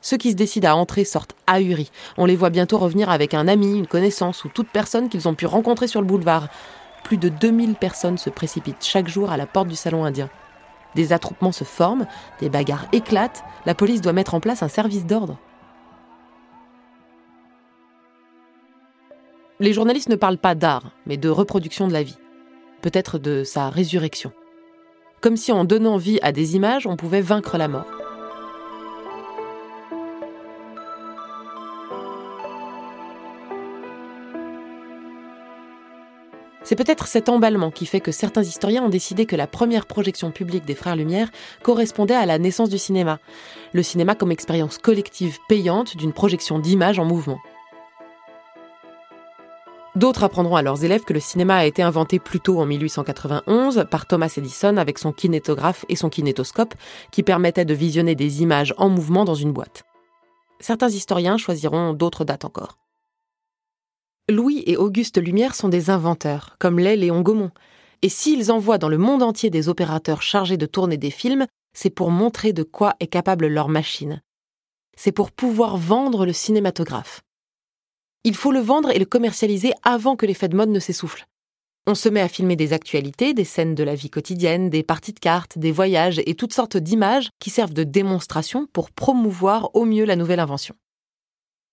Ceux 0.01 0.17
qui 0.17 0.31
se 0.31 0.35
décident 0.35 0.69
à 0.69 0.73
entrer 0.73 1.05
sortent 1.05 1.35
ahuris. 1.45 1.91
On 2.17 2.25
les 2.25 2.35
voit 2.35 2.49
bientôt 2.49 2.79
revenir 2.79 3.09
avec 3.09 3.33
un 3.33 3.47
ami, 3.47 3.77
une 3.77 3.87
connaissance 3.87 4.43
ou 4.43 4.49
toute 4.49 4.69
personne 4.69 5.09
qu'ils 5.09 5.27
ont 5.27 5.35
pu 5.35 5.45
rencontrer 5.45 5.87
sur 5.87 6.01
le 6.01 6.07
boulevard. 6.07 6.49
Plus 7.03 7.17
de 7.17 7.29
2000 7.29 7.75
personnes 7.75 8.17
se 8.17 8.29
précipitent 8.29 8.83
chaque 8.83 9.07
jour 9.07 9.31
à 9.31 9.37
la 9.37 9.45
porte 9.45 9.67
du 9.67 9.75
salon 9.75 10.03
indien. 10.03 10.29
Des 10.95 11.13
attroupements 11.13 11.51
se 11.51 11.63
forment, 11.63 12.07
des 12.39 12.49
bagarres 12.49 12.87
éclatent, 12.91 13.43
la 13.65 13.75
police 13.75 14.01
doit 14.01 14.13
mettre 14.13 14.33
en 14.33 14.39
place 14.39 14.63
un 14.63 14.67
service 14.67 15.05
d'ordre. 15.05 15.37
Les 19.59 19.73
journalistes 19.73 20.09
ne 20.09 20.15
parlent 20.15 20.39
pas 20.39 20.55
d'art, 20.55 20.91
mais 21.05 21.17
de 21.17 21.29
reproduction 21.29 21.87
de 21.87 21.93
la 21.93 22.01
vie. 22.01 22.17
Peut-être 22.81 23.19
de 23.19 23.43
sa 23.43 23.69
résurrection. 23.69 24.33
Comme 25.21 25.37
si 25.37 25.51
en 25.51 25.65
donnant 25.65 25.97
vie 25.97 26.17
à 26.23 26.31
des 26.31 26.55
images, 26.55 26.87
on 26.87 26.97
pouvait 26.97 27.21
vaincre 27.21 27.59
la 27.59 27.67
mort. 27.67 27.85
C'est 36.63 36.75
peut-être 36.75 37.07
cet 37.07 37.27
emballement 37.27 37.71
qui 37.71 37.85
fait 37.85 38.01
que 38.01 38.11
certains 38.11 38.43
historiens 38.43 38.83
ont 38.83 38.89
décidé 38.89 39.25
que 39.25 39.35
la 39.35 39.47
première 39.47 39.87
projection 39.87 40.31
publique 40.31 40.65
des 40.65 40.75
Frères 40.75 40.95
Lumière 40.95 41.31
correspondait 41.63 42.15
à 42.15 42.25
la 42.25 42.37
naissance 42.37 42.69
du 42.69 42.77
cinéma. 42.77 43.19
Le 43.73 43.81
cinéma 43.81 44.13
comme 44.13 44.31
expérience 44.31 44.77
collective 44.77 45.39
payante 45.49 45.97
d'une 45.97 46.13
projection 46.13 46.59
d'images 46.59 46.99
en 46.99 47.05
mouvement. 47.05 47.39
D'autres 49.95 50.23
apprendront 50.23 50.55
à 50.55 50.61
leurs 50.61 50.85
élèves 50.85 51.03
que 51.03 51.13
le 51.13 51.19
cinéma 51.19 51.57
a 51.57 51.65
été 51.65 51.81
inventé 51.81 52.17
plus 52.17 52.39
tôt 52.39 52.61
en 52.61 52.65
1891 52.65 53.87
par 53.89 54.05
Thomas 54.05 54.33
Edison 54.37 54.77
avec 54.77 54.97
son 54.99 55.11
kinétographe 55.11 55.83
et 55.89 55.97
son 55.97 56.09
kinétoscope 56.09 56.75
qui 57.11 57.23
permettaient 57.23 57.65
de 57.65 57.73
visionner 57.73 58.15
des 58.15 58.41
images 58.41 58.73
en 58.77 58.87
mouvement 58.87 59.25
dans 59.25 59.35
une 59.35 59.51
boîte. 59.51 59.83
Certains 60.61 60.89
historiens 60.89 61.37
choisiront 61.37 61.93
d'autres 61.93 62.23
dates 62.23 62.45
encore. 62.45 62.77
Louis 64.31 64.63
et 64.65 64.77
Auguste 64.77 65.17
Lumière 65.17 65.55
sont 65.55 65.67
des 65.67 65.89
inventeurs, 65.89 66.55
comme 66.57 66.79
l'est 66.79 66.95
Léon 66.95 67.21
Gaumont. 67.21 67.51
Et 68.01 68.09
s'ils 68.09 68.51
envoient 68.51 68.77
dans 68.77 68.89
le 68.89 68.97
monde 68.97 69.21
entier 69.21 69.49
des 69.49 69.67
opérateurs 69.67 70.21
chargés 70.21 70.57
de 70.57 70.65
tourner 70.65 70.97
des 70.97 71.11
films, 71.11 71.45
c'est 71.73 71.89
pour 71.89 72.11
montrer 72.11 72.53
de 72.53 72.63
quoi 72.63 72.95
est 72.99 73.07
capable 73.07 73.47
leur 73.47 73.67
machine. 73.67 74.21
C'est 74.97 75.11
pour 75.11 75.31
pouvoir 75.31 75.77
vendre 75.77 76.25
le 76.25 76.33
cinématographe. 76.33 77.21
Il 78.23 78.35
faut 78.35 78.51
le 78.51 78.59
vendre 78.59 78.89
et 78.91 78.99
le 78.99 79.05
commercialiser 79.05 79.73
avant 79.83 80.15
que 80.15 80.25
l'effet 80.25 80.47
de 80.47 80.55
mode 80.55 80.69
ne 80.69 80.79
s'essouffle. 80.79 81.25
On 81.85 81.95
se 81.95 82.07
met 82.07 82.21
à 82.21 82.27
filmer 82.27 82.55
des 82.55 82.73
actualités, 82.73 83.33
des 83.33 83.43
scènes 83.43 83.75
de 83.75 83.83
la 83.83 83.95
vie 83.95 84.09
quotidienne, 84.09 84.69
des 84.69 84.83
parties 84.83 85.13
de 85.13 85.19
cartes, 85.19 85.57
des 85.57 85.71
voyages 85.71 86.21
et 86.25 86.35
toutes 86.35 86.53
sortes 86.53 86.77
d'images 86.77 87.31
qui 87.39 87.49
servent 87.49 87.73
de 87.73 87.83
démonstration 87.83 88.67
pour 88.71 88.91
promouvoir 88.91 89.75
au 89.75 89.85
mieux 89.85 90.05
la 90.05 90.15
nouvelle 90.15 90.39
invention. 90.39 90.75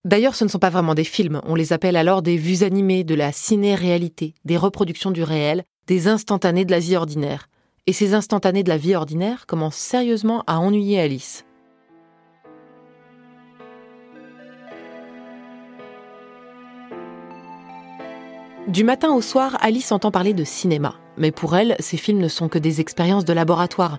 D'ailleurs, 0.09 0.35
ce 0.35 0.45
ne 0.45 0.49
sont 0.49 0.59
pas 0.59 0.71
vraiment 0.71 0.95
des 0.95 1.05
films, 1.05 1.43
on 1.45 1.55
les 1.55 1.75
appelle 1.75 1.95
alors 1.95 2.23
des 2.23 2.39
vues 2.39 2.63
animées, 2.63 3.05
de 3.05 3.15
la 3.15 3.31
ciné-réalité, 3.31 4.33
des 4.47 4.57
reproductions 4.57 5.11
du 5.11 5.23
réel, 5.23 5.65
des 5.87 6.09
instantanés 6.09 6.65
de 6.65 6.71
la 6.71 6.79
vie 6.79 6.97
ordinaire. 6.97 7.51
Et 7.87 7.93
ces 7.93 8.15
instantanés 8.15 8.63
de 8.63 8.71
la 8.71 8.79
vie 8.79 8.95
ordinaire 8.95 9.45
commencent 9.47 9.77
sérieusement 9.77 10.45
à 10.47 10.61
ennuyer 10.61 10.99
Alice. 10.99 11.45
Du 18.67 18.85
matin 18.85 19.13
au 19.13 19.21
soir, 19.21 19.59
Alice 19.61 19.93
entend 19.93 20.11
parler 20.11 20.33
de 20.33 20.45
cinéma, 20.45 20.95
mais 21.19 21.33
pour 21.33 21.55
elle, 21.55 21.77
ces 21.81 21.99
films 21.99 22.21
ne 22.21 22.29
sont 22.29 22.49
que 22.49 22.59
des 22.59 22.81
expériences 22.81 23.27
de 23.27 23.35
laboratoire. 23.35 23.99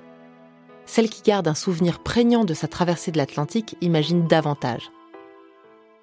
Celle 0.87 1.11
qui 1.11 1.21
garde 1.21 1.47
un 1.47 1.53
souvenir 1.53 2.01
prégnant 2.01 2.45
de 2.45 2.55
sa 2.55 2.67
traversée 2.67 3.11
de 3.11 3.19
l'Atlantique 3.19 3.75
imagine 3.81 4.25
davantage. 4.25 4.89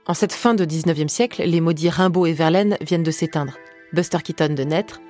En 0.08 0.14
cette 0.14 0.32
fin 0.32 0.54
de 0.54 0.64
19e 0.64 1.08
siècle, 1.08 1.42
les 1.42 1.60
maudits 1.60 1.90
Rimbaud 1.90 2.26
et 2.26 2.32
Verlaine 2.32 2.76
viennent 2.80 3.02
de 3.02 3.10
s'éteindre, 3.10 3.54
Buster 3.92 4.18
Keaton 4.22 4.54
de 4.54 4.62
naître, 4.62 5.00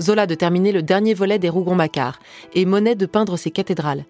Zola 0.00 0.26
de 0.26 0.36
terminer 0.36 0.70
le 0.70 0.82
dernier 0.82 1.12
volet 1.12 1.40
des 1.40 1.48
Rougon-Macquart 1.48 2.20
et 2.54 2.64
Monet 2.64 2.94
de 2.94 3.06
peindre 3.06 3.36
ses 3.36 3.50
cathédrales. 3.50 4.04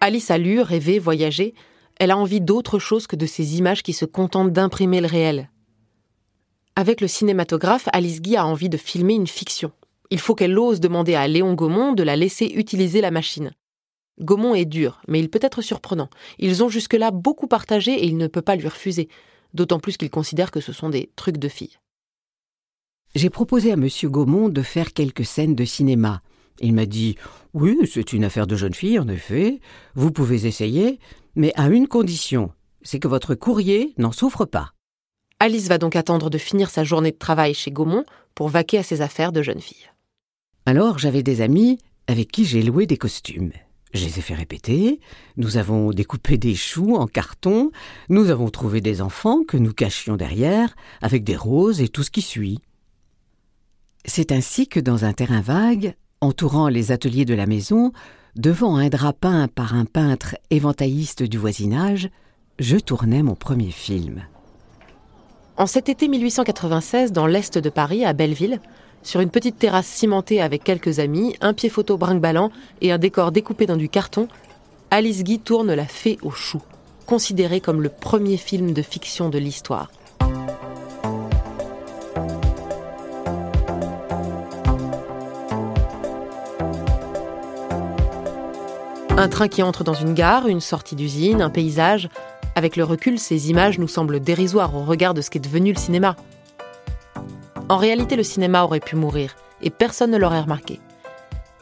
Alice 0.00 0.30
a 0.30 0.38
lu, 0.38 0.60
rêvé, 0.60 0.98
voyagé. 0.98 1.54
Elle 2.00 2.10
a 2.10 2.16
envie 2.16 2.40
d'autre 2.40 2.78
chose 2.80 3.06
que 3.06 3.16
de 3.16 3.26
ces 3.26 3.58
images 3.58 3.82
qui 3.82 3.92
se 3.92 4.04
contentent 4.04 4.52
d'imprimer 4.52 5.00
le 5.00 5.06
réel. 5.06 5.50
Avec 6.74 7.00
le 7.00 7.08
cinématographe, 7.08 7.88
Alice 7.92 8.20
Guy 8.20 8.36
a 8.36 8.46
envie 8.46 8.68
de 8.68 8.76
filmer 8.76 9.14
une 9.14 9.26
fiction. 9.26 9.72
Il 10.10 10.20
faut 10.20 10.34
qu'elle 10.34 10.58
ose 10.58 10.80
demander 10.80 11.14
à 11.14 11.28
Léon 11.28 11.54
Gaumont 11.54 11.92
de 11.92 12.02
la 12.02 12.16
laisser 12.16 12.46
utiliser 12.46 13.00
la 13.00 13.10
machine. 13.10 13.52
Gaumont 14.20 14.54
est 14.54 14.64
dur, 14.64 15.00
mais 15.08 15.20
il 15.20 15.30
peut 15.30 15.38
être 15.42 15.62
surprenant. 15.62 16.10
Ils 16.38 16.62
ont 16.62 16.68
jusque-là 16.68 17.10
beaucoup 17.10 17.46
partagé 17.46 17.92
et 17.92 18.06
il 18.06 18.16
ne 18.16 18.26
peut 18.26 18.42
pas 18.42 18.56
lui 18.56 18.68
refuser, 18.68 19.08
d'autant 19.54 19.78
plus 19.78 19.96
qu'il 19.96 20.10
considère 20.10 20.50
que 20.50 20.60
ce 20.60 20.72
sont 20.72 20.90
des 20.90 21.10
trucs 21.16 21.38
de 21.38 21.48
filles. 21.48 21.78
J'ai 23.14 23.30
proposé 23.30 23.70
à 23.70 23.74
M. 23.74 23.88
Gaumont 24.04 24.48
de 24.48 24.62
faire 24.62 24.92
quelques 24.92 25.24
scènes 25.24 25.54
de 25.54 25.64
cinéma. 25.64 26.22
Il 26.60 26.74
m'a 26.74 26.86
dit 26.86 27.16
Oui, 27.54 27.78
c'est 27.90 28.12
une 28.12 28.24
affaire 28.24 28.46
de 28.46 28.56
jeune 28.56 28.74
fille, 28.74 28.98
en 28.98 29.08
effet. 29.08 29.60
Vous 29.94 30.10
pouvez 30.10 30.46
essayer, 30.46 30.98
mais 31.34 31.52
à 31.56 31.68
une 31.68 31.88
condition 31.88 32.50
c'est 32.82 32.98
que 32.98 33.08
votre 33.08 33.34
courrier 33.34 33.94
n'en 33.98 34.12
souffre 34.12 34.44
pas. 34.44 34.72
Alice 35.40 35.68
va 35.68 35.78
donc 35.78 35.96
attendre 35.96 36.30
de 36.30 36.38
finir 36.38 36.70
sa 36.70 36.84
journée 36.84 37.12
de 37.12 37.18
travail 37.18 37.54
chez 37.54 37.70
Gaumont 37.70 38.04
pour 38.34 38.48
vaquer 38.48 38.78
à 38.78 38.82
ses 38.82 39.02
affaires 39.02 39.32
de 39.32 39.42
jeune 39.42 39.60
fille. 39.60 39.90
Alors 40.66 40.98
j'avais 40.98 41.22
des 41.22 41.40
amis 41.40 41.78
avec 42.06 42.32
qui 42.32 42.44
j'ai 42.44 42.62
loué 42.62 42.86
des 42.86 42.96
costumes. 42.96 43.52
Je 43.94 44.04
les 44.04 44.18
ai 44.18 44.22
fait 44.22 44.34
répéter, 44.34 45.00
nous 45.36 45.56
avons 45.56 45.90
découpé 45.92 46.36
des 46.36 46.54
choux 46.54 46.96
en 46.96 47.06
carton, 47.06 47.70
nous 48.10 48.30
avons 48.30 48.50
trouvé 48.50 48.80
des 48.80 49.00
enfants 49.00 49.44
que 49.44 49.56
nous 49.56 49.72
cachions 49.72 50.16
derrière, 50.16 50.76
avec 51.00 51.24
des 51.24 51.36
roses 51.36 51.80
et 51.80 51.88
tout 51.88 52.02
ce 52.02 52.10
qui 52.10 52.20
suit. 52.20 52.58
C'est 54.04 54.30
ainsi 54.30 54.68
que 54.68 54.80
dans 54.80 55.04
un 55.04 55.14
terrain 55.14 55.40
vague, 55.40 55.94
entourant 56.20 56.68
les 56.68 56.92
ateliers 56.92 57.24
de 57.24 57.34
la 57.34 57.46
maison, 57.46 57.92
devant 58.36 58.76
un 58.76 58.88
drap 58.88 59.14
peint 59.14 59.48
par 59.48 59.74
un 59.74 59.86
peintre 59.86 60.36
éventailliste 60.50 61.22
du 61.22 61.38
voisinage, 61.38 62.10
je 62.58 62.76
tournais 62.76 63.22
mon 63.22 63.34
premier 63.34 63.70
film. 63.70 64.22
En 65.56 65.66
cet 65.66 65.88
été 65.88 66.08
1896, 66.08 67.12
dans 67.12 67.26
l'est 67.26 67.58
de 67.58 67.70
Paris, 67.70 68.04
à 68.04 68.12
Belleville, 68.12 68.60
sur 69.02 69.20
une 69.20 69.30
petite 69.30 69.58
terrasse 69.58 69.86
cimentée 69.86 70.40
avec 70.40 70.64
quelques 70.64 70.98
amis, 70.98 71.34
un 71.40 71.54
pied 71.54 71.68
photo 71.68 71.96
brinque-ballant 71.96 72.50
et 72.80 72.92
un 72.92 72.98
décor 72.98 73.32
découpé 73.32 73.66
dans 73.66 73.76
du 73.76 73.88
carton, 73.88 74.28
Alice 74.90 75.22
Guy 75.22 75.38
tourne 75.38 75.72
La 75.74 75.86
Fée 75.86 76.18
aux 76.22 76.30
choux, 76.30 76.62
considéré 77.06 77.60
comme 77.60 77.82
le 77.82 77.88
premier 77.88 78.36
film 78.36 78.72
de 78.72 78.82
fiction 78.82 79.28
de 79.28 79.38
l'histoire. 79.38 79.90
Un 89.16 89.28
train 89.28 89.48
qui 89.48 89.64
entre 89.64 89.82
dans 89.82 89.94
une 89.94 90.14
gare, 90.14 90.46
une 90.46 90.60
sortie 90.60 90.94
d'usine, 90.94 91.42
un 91.42 91.50
paysage, 91.50 92.08
avec 92.54 92.76
le 92.76 92.84
recul, 92.84 93.18
ces 93.18 93.50
images 93.50 93.78
nous 93.78 93.88
semblent 93.88 94.20
dérisoires 94.20 94.74
au 94.76 94.84
regard 94.84 95.12
de 95.12 95.20
ce 95.20 95.30
qu'est 95.30 95.38
devenu 95.38 95.72
le 95.72 95.78
cinéma. 95.78 96.14
En 97.70 97.76
réalité, 97.76 98.16
le 98.16 98.22
cinéma 98.22 98.64
aurait 98.64 98.80
pu 98.80 98.96
mourir, 98.96 99.36
et 99.60 99.68
personne 99.68 100.10
ne 100.10 100.16
l'aurait 100.16 100.40
remarqué. 100.40 100.80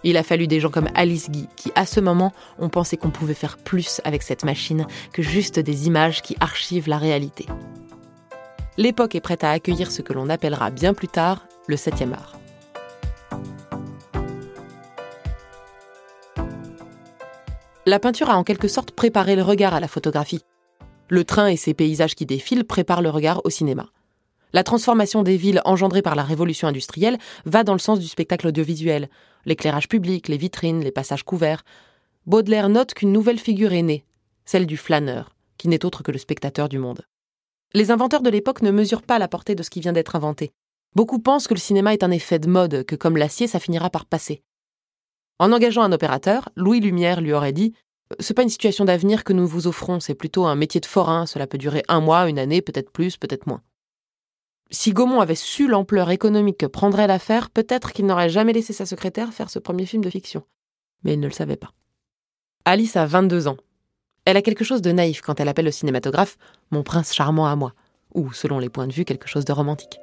Il 0.04 0.16
a 0.16 0.22
fallu 0.22 0.46
des 0.46 0.60
gens 0.60 0.70
comme 0.70 0.88
Alice 0.94 1.30
Guy, 1.30 1.48
qui 1.56 1.72
à 1.74 1.84
ce 1.84 1.98
moment 1.98 2.32
ont 2.60 2.68
pensé 2.68 2.96
qu'on 2.96 3.10
pouvait 3.10 3.34
faire 3.34 3.56
plus 3.58 4.00
avec 4.04 4.22
cette 4.22 4.44
machine 4.44 4.86
que 5.12 5.22
juste 5.22 5.58
des 5.58 5.88
images 5.88 6.22
qui 6.22 6.36
archivent 6.38 6.88
la 6.88 6.98
réalité. 6.98 7.46
L'époque 8.76 9.16
est 9.16 9.20
prête 9.20 9.42
à 9.42 9.50
accueillir 9.50 9.90
ce 9.90 10.00
que 10.02 10.12
l'on 10.12 10.28
appellera 10.28 10.70
bien 10.70 10.94
plus 10.94 11.08
tard 11.08 11.48
le 11.66 11.74
7e 11.74 12.12
art. 12.12 12.38
La 17.84 17.98
peinture 17.98 18.30
a 18.30 18.36
en 18.36 18.44
quelque 18.44 18.68
sorte 18.68 18.92
préparé 18.92 19.34
le 19.34 19.42
regard 19.42 19.74
à 19.74 19.80
la 19.80 19.88
photographie. 19.88 20.44
Le 21.08 21.24
train 21.24 21.48
et 21.48 21.56
ses 21.56 21.74
paysages 21.74 22.14
qui 22.14 22.26
défilent 22.26 22.64
préparent 22.64 23.02
le 23.02 23.10
regard 23.10 23.40
au 23.44 23.50
cinéma. 23.50 23.86
La 24.52 24.62
transformation 24.62 25.22
des 25.22 25.36
villes 25.36 25.60
engendrée 25.64 26.02
par 26.02 26.14
la 26.14 26.22
révolution 26.22 26.68
industrielle 26.68 27.18
va 27.44 27.64
dans 27.64 27.72
le 27.72 27.78
sens 27.78 27.98
du 27.98 28.06
spectacle 28.06 28.48
audiovisuel, 28.48 29.08
l'éclairage 29.44 29.88
public, 29.88 30.28
les 30.28 30.36
vitrines, 30.36 30.82
les 30.82 30.92
passages 30.92 31.24
couverts. 31.24 31.64
Baudelaire 32.26 32.68
note 32.68 32.94
qu'une 32.94 33.12
nouvelle 33.12 33.38
figure 33.38 33.72
est 33.72 33.82
née, 33.82 34.04
celle 34.44 34.66
du 34.66 34.76
flâneur, 34.76 35.36
qui 35.58 35.68
n'est 35.68 35.84
autre 35.84 36.02
que 36.02 36.12
le 36.12 36.18
spectateur 36.18 36.68
du 36.68 36.78
monde. 36.78 37.02
Les 37.74 37.90
inventeurs 37.90 38.22
de 38.22 38.30
l'époque 38.30 38.62
ne 38.62 38.70
mesurent 38.70 39.02
pas 39.02 39.18
la 39.18 39.28
portée 39.28 39.54
de 39.54 39.62
ce 39.62 39.70
qui 39.70 39.80
vient 39.80 39.92
d'être 39.92 40.16
inventé. 40.16 40.52
Beaucoup 40.94 41.18
pensent 41.18 41.48
que 41.48 41.54
le 41.54 41.60
cinéma 41.60 41.92
est 41.92 42.04
un 42.04 42.10
effet 42.10 42.38
de 42.38 42.48
mode, 42.48 42.84
que 42.84 42.96
comme 42.96 43.16
l'acier, 43.16 43.46
ça 43.46 43.60
finira 43.60 43.90
par 43.90 44.06
passer. 44.06 44.42
En 45.38 45.52
engageant 45.52 45.82
un 45.82 45.92
opérateur, 45.92 46.48
Louis 46.56 46.80
Lumière 46.80 47.20
lui 47.20 47.34
aurait 47.34 47.52
dit 47.52 47.74
c'est 48.20 48.34
pas 48.34 48.42
une 48.42 48.48
situation 48.48 48.84
d'avenir 48.84 49.24
que 49.24 49.32
nous 49.32 49.46
vous 49.46 49.66
offrons, 49.66 50.00
c'est 50.00 50.14
plutôt 50.14 50.46
un 50.46 50.54
métier 50.54 50.80
de 50.80 50.86
forain, 50.86 51.26
cela 51.26 51.46
peut 51.46 51.58
durer 51.58 51.82
un 51.88 52.00
mois, 52.00 52.28
une 52.28 52.38
année, 52.38 52.62
peut-être 52.62 52.90
plus, 52.90 53.16
peut-être 53.16 53.46
moins. 53.46 53.62
Si 54.70 54.92
Gaumont 54.92 55.20
avait 55.20 55.36
su 55.36 55.68
l'ampleur 55.68 56.10
économique 56.10 56.58
que 56.58 56.66
prendrait 56.66 57.06
l'affaire, 57.06 57.50
peut-être 57.50 57.92
qu'il 57.92 58.06
n'aurait 58.06 58.28
jamais 58.28 58.52
laissé 58.52 58.72
sa 58.72 58.86
secrétaire 58.86 59.32
faire 59.32 59.50
ce 59.50 59.58
premier 59.58 59.86
film 59.86 60.02
de 60.02 60.10
fiction. 60.10 60.42
Mais 61.04 61.14
il 61.14 61.20
ne 61.20 61.26
le 61.26 61.32
savait 61.32 61.56
pas. 61.56 61.72
Alice 62.64 62.96
a 62.96 63.06
22 63.06 63.46
ans. 63.46 63.56
Elle 64.24 64.36
a 64.36 64.42
quelque 64.42 64.64
chose 64.64 64.82
de 64.82 64.90
naïf 64.90 65.20
quand 65.20 65.38
elle 65.38 65.48
appelle 65.48 65.66
le 65.66 65.70
cinématographe 65.70 66.36
mon 66.72 66.82
prince 66.82 67.14
charmant 67.14 67.46
à 67.46 67.54
moi, 67.54 67.74
ou, 68.14 68.32
selon 68.32 68.58
les 68.58 68.68
points 68.68 68.88
de 68.88 68.92
vue, 68.92 69.04
quelque 69.04 69.28
chose 69.28 69.44
de 69.44 69.52
romantique. 69.52 70.00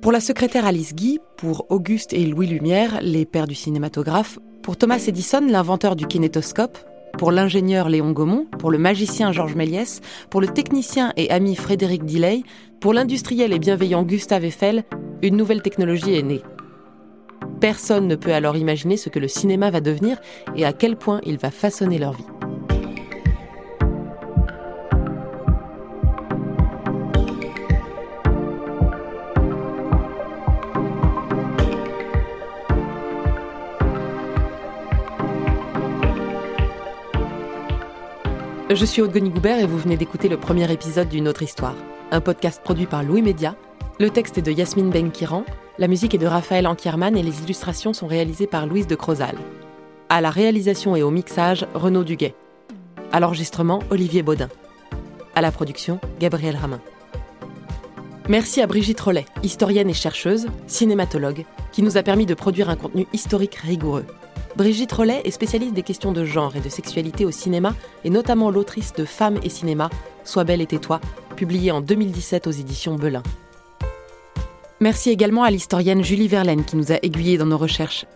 Pour 0.00 0.12
la 0.12 0.20
secrétaire 0.20 0.64
Alice 0.64 0.94
Guy, 0.94 1.18
pour 1.36 1.70
Auguste 1.70 2.14
et 2.14 2.24
Louis 2.24 2.46
Lumière, 2.46 2.98
les 3.02 3.26
pères 3.26 3.46
du 3.46 3.54
cinématographe, 3.54 4.38
pour 4.62 4.78
Thomas 4.78 5.04
Edison, 5.06 5.46
l'inventeur 5.46 5.96
du 5.96 6.06
kinétoscope, 6.06 6.78
pour 7.24 7.32
l'ingénieur 7.32 7.88
Léon 7.88 8.10
Gaumont, 8.10 8.44
pour 8.58 8.70
le 8.70 8.76
magicien 8.76 9.32
Georges 9.32 9.54
Méliès, 9.54 10.02
pour 10.28 10.42
le 10.42 10.46
technicien 10.46 11.14
et 11.16 11.30
ami 11.30 11.56
Frédéric 11.56 12.04
Dilley, 12.04 12.42
pour 12.80 12.92
l'industriel 12.92 13.50
et 13.54 13.58
bienveillant 13.58 14.02
Gustave 14.02 14.44
Eiffel, 14.44 14.84
une 15.22 15.34
nouvelle 15.34 15.62
technologie 15.62 16.16
est 16.16 16.22
née. 16.22 16.42
Personne 17.62 18.08
ne 18.08 18.16
peut 18.16 18.34
alors 18.34 18.58
imaginer 18.58 18.98
ce 18.98 19.08
que 19.08 19.18
le 19.18 19.28
cinéma 19.28 19.70
va 19.70 19.80
devenir 19.80 20.18
et 20.54 20.66
à 20.66 20.74
quel 20.74 20.96
point 20.96 21.22
il 21.24 21.38
va 21.38 21.50
façonner 21.50 21.98
leur 21.98 22.12
vie. 22.12 22.26
Je 38.74 38.84
suis 38.84 39.02
Aude 39.02 39.16
Goubert 39.16 39.60
et 39.60 39.66
vous 39.66 39.78
venez 39.78 39.96
d'écouter 39.96 40.28
le 40.28 40.36
premier 40.36 40.70
épisode 40.72 41.08
d'une 41.08 41.28
autre 41.28 41.44
histoire, 41.44 41.76
un 42.10 42.20
podcast 42.20 42.60
produit 42.60 42.86
par 42.86 43.04
Louis 43.04 43.22
Média. 43.22 43.54
Le 44.00 44.10
texte 44.10 44.36
est 44.38 44.42
de 44.42 44.50
Yasmine 44.50 44.90
Benkiran, 44.90 45.44
la 45.78 45.86
musique 45.86 46.12
est 46.12 46.18
de 46.18 46.26
Raphaël 46.26 46.66
Ankierman 46.66 47.16
et 47.16 47.22
les 47.22 47.40
illustrations 47.44 47.92
sont 47.92 48.08
réalisées 48.08 48.48
par 48.48 48.66
Louise 48.66 48.88
de 48.88 48.96
Crozal. 48.96 49.36
À 50.08 50.20
la 50.20 50.30
réalisation 50.30 50.96
et 50.96 51.04
au 51.04 51.12
mixage, 51.12 51.68
Renaud 51.74 52.02
Duguet. 52.02 52.34
À 53.12 53.20
l'enregistrement, 53.20 53.78
Olivier 53.90 54.24
Baudin. 54.24 54.48
À 55.36 55.40
la 55.40 55.52
production, 55.52 56.00
Gabriel 56.18 56.56
Ramin. 56.56 56.80
Merci 58.28 58.60
à 58.60 58.66
Brigitte 58.66 59.00
Rollet, 59.00 59.26
historienne 59.44 59.88
et 59.88 59.94
chercheuse, 59.94 60.48
cinématologue, 60.66 61.44
qui 61.70 61.82
nous 61.82 61.96
a 61.96 62.02
permis 62.02 62.26
de 62.26 62.34
produire 62.34 62.70
un 62.70 62.76
contenu 62.76 63.06
historique 63.12 63.54
rigoureux. 63.54 64.04
Brigitte 64.56 64.92
Rollet 64.92 65.22
est 65.24 65.32
spécialiste 65.32 65.74
des 65.74 65.82
questions 65.82 66.12
de 66.12 66.24
genre 66.24 66.54
et 66.54 66.60
de 66.60 66.68
sexualité 66.68 67.24
au 67.24 67.32
cinéma 67.32 67.74
et 68.04 68.10
notamment 68.10 68.50
l'autrice 68.50 68.92
de 68.92 69.04
Femmes 69.04 69.40
et 69.42 69.48
cinéma, 69.48 69.90
Sois 70.22 70.44
belle 70.44 70.60
et 70.60 70.66
tais-toi, 70.66 71.00
publiée 71.34 71.72
en 71.72 71.80
2017 71.80 72.46
aux 72.46 72.52
éditions 72.52 72.94
Belin. 72.94 73.22
Merci 74.80 75.10
également 75.10 75.42
à 75.42 75.50
l'historienne 75.50 76.04
Julie 76.04 76.28
Verlaine 76.28 76.64
qui 76.64 76.76
nous 76.76 76.92
a 76.92 76.98
aiguillés 77.02 77.36
dans 77.36 77.46
nos 77.46 77.58
recherches. 77.58 78.06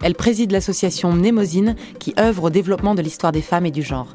Elle 0.00 0.14
préside 0.14 0.52
l'association 0.52 1.12
Mnémosine 1.12 1.74
qui 1.98 2.14
œuvre 2.18 2.44
au 2.44 2.50
développement 2.50 2.94
de 2.94 3.02
l'histoire 3.02 3.32
des 3.32 3.42
femmes 3.42 3.66
et 3.66 3.70
du 3.70 3.82
genre. 3.82 4.14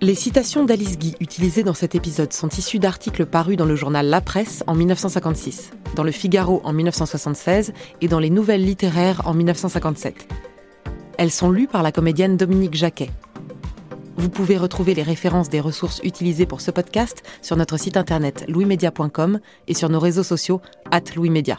Les 0.00 0.14
citations 0.14 0.64
d'Alice 0.64 0.96
Guy 0.96 1.16
utilisées 1.18 1.64
dans 1.64 1.74
cet 1.74 1.96
épisode 1.96 2.32
sont 2.32 2.48
issues 2.50 2.78
d'articles 2.78 3.26
parus 3.26 3.56
dans 3.56 3.64
le 3.64 3.74
journal 3.74 4.06
La 4.06 4.20
Presse 4.20 4.62
en 4.68 4.76
1956, 4.76 5.72
dans 5.96 6.04
le 6.04 6.12
Figaro 6.12 6.60
en 6.62 6.72
1976 6.72 7.72
et 8.00 8.06
dans 8.06 8.20
les 8.20 8.30
Nouvelles 8.30 8.64
littéraires 8.64 9.22
en 9.24 9.34
1957. 9.34 10.28
Elles 11.18 11.32
sont 11.32 11.50
lues 11.50 11.66
par 11.66 11.82
la 11.82 11.90
comédienne 11.90 12.36
Dominique 12.36 12.76
Jacquet. 12.76 13.10
Vous 14.16 14.28
pouvez 14.28 14.56
retrouver 14.56 14.94
les 14.94 15.02
références 15.02 15.48
des 15.48 15.58
ressources 15.58 16.00
utilisées 16.04 16.46
pour 16.46 16.60
ce 16.60 16.70
podcast 16.70 17.24
sur 17.42 17.56
notre 17.56 17.76
site 17.76 17.96
internet 17.96 18.44
louismedia.com 18.46 19.40
et 19.66 19.74
sur 19.74 19.88
nos 19.88 19.98
réseaux 19.98 20.22
sociaux 20.22 20.60
louismedia. 21.16 21.58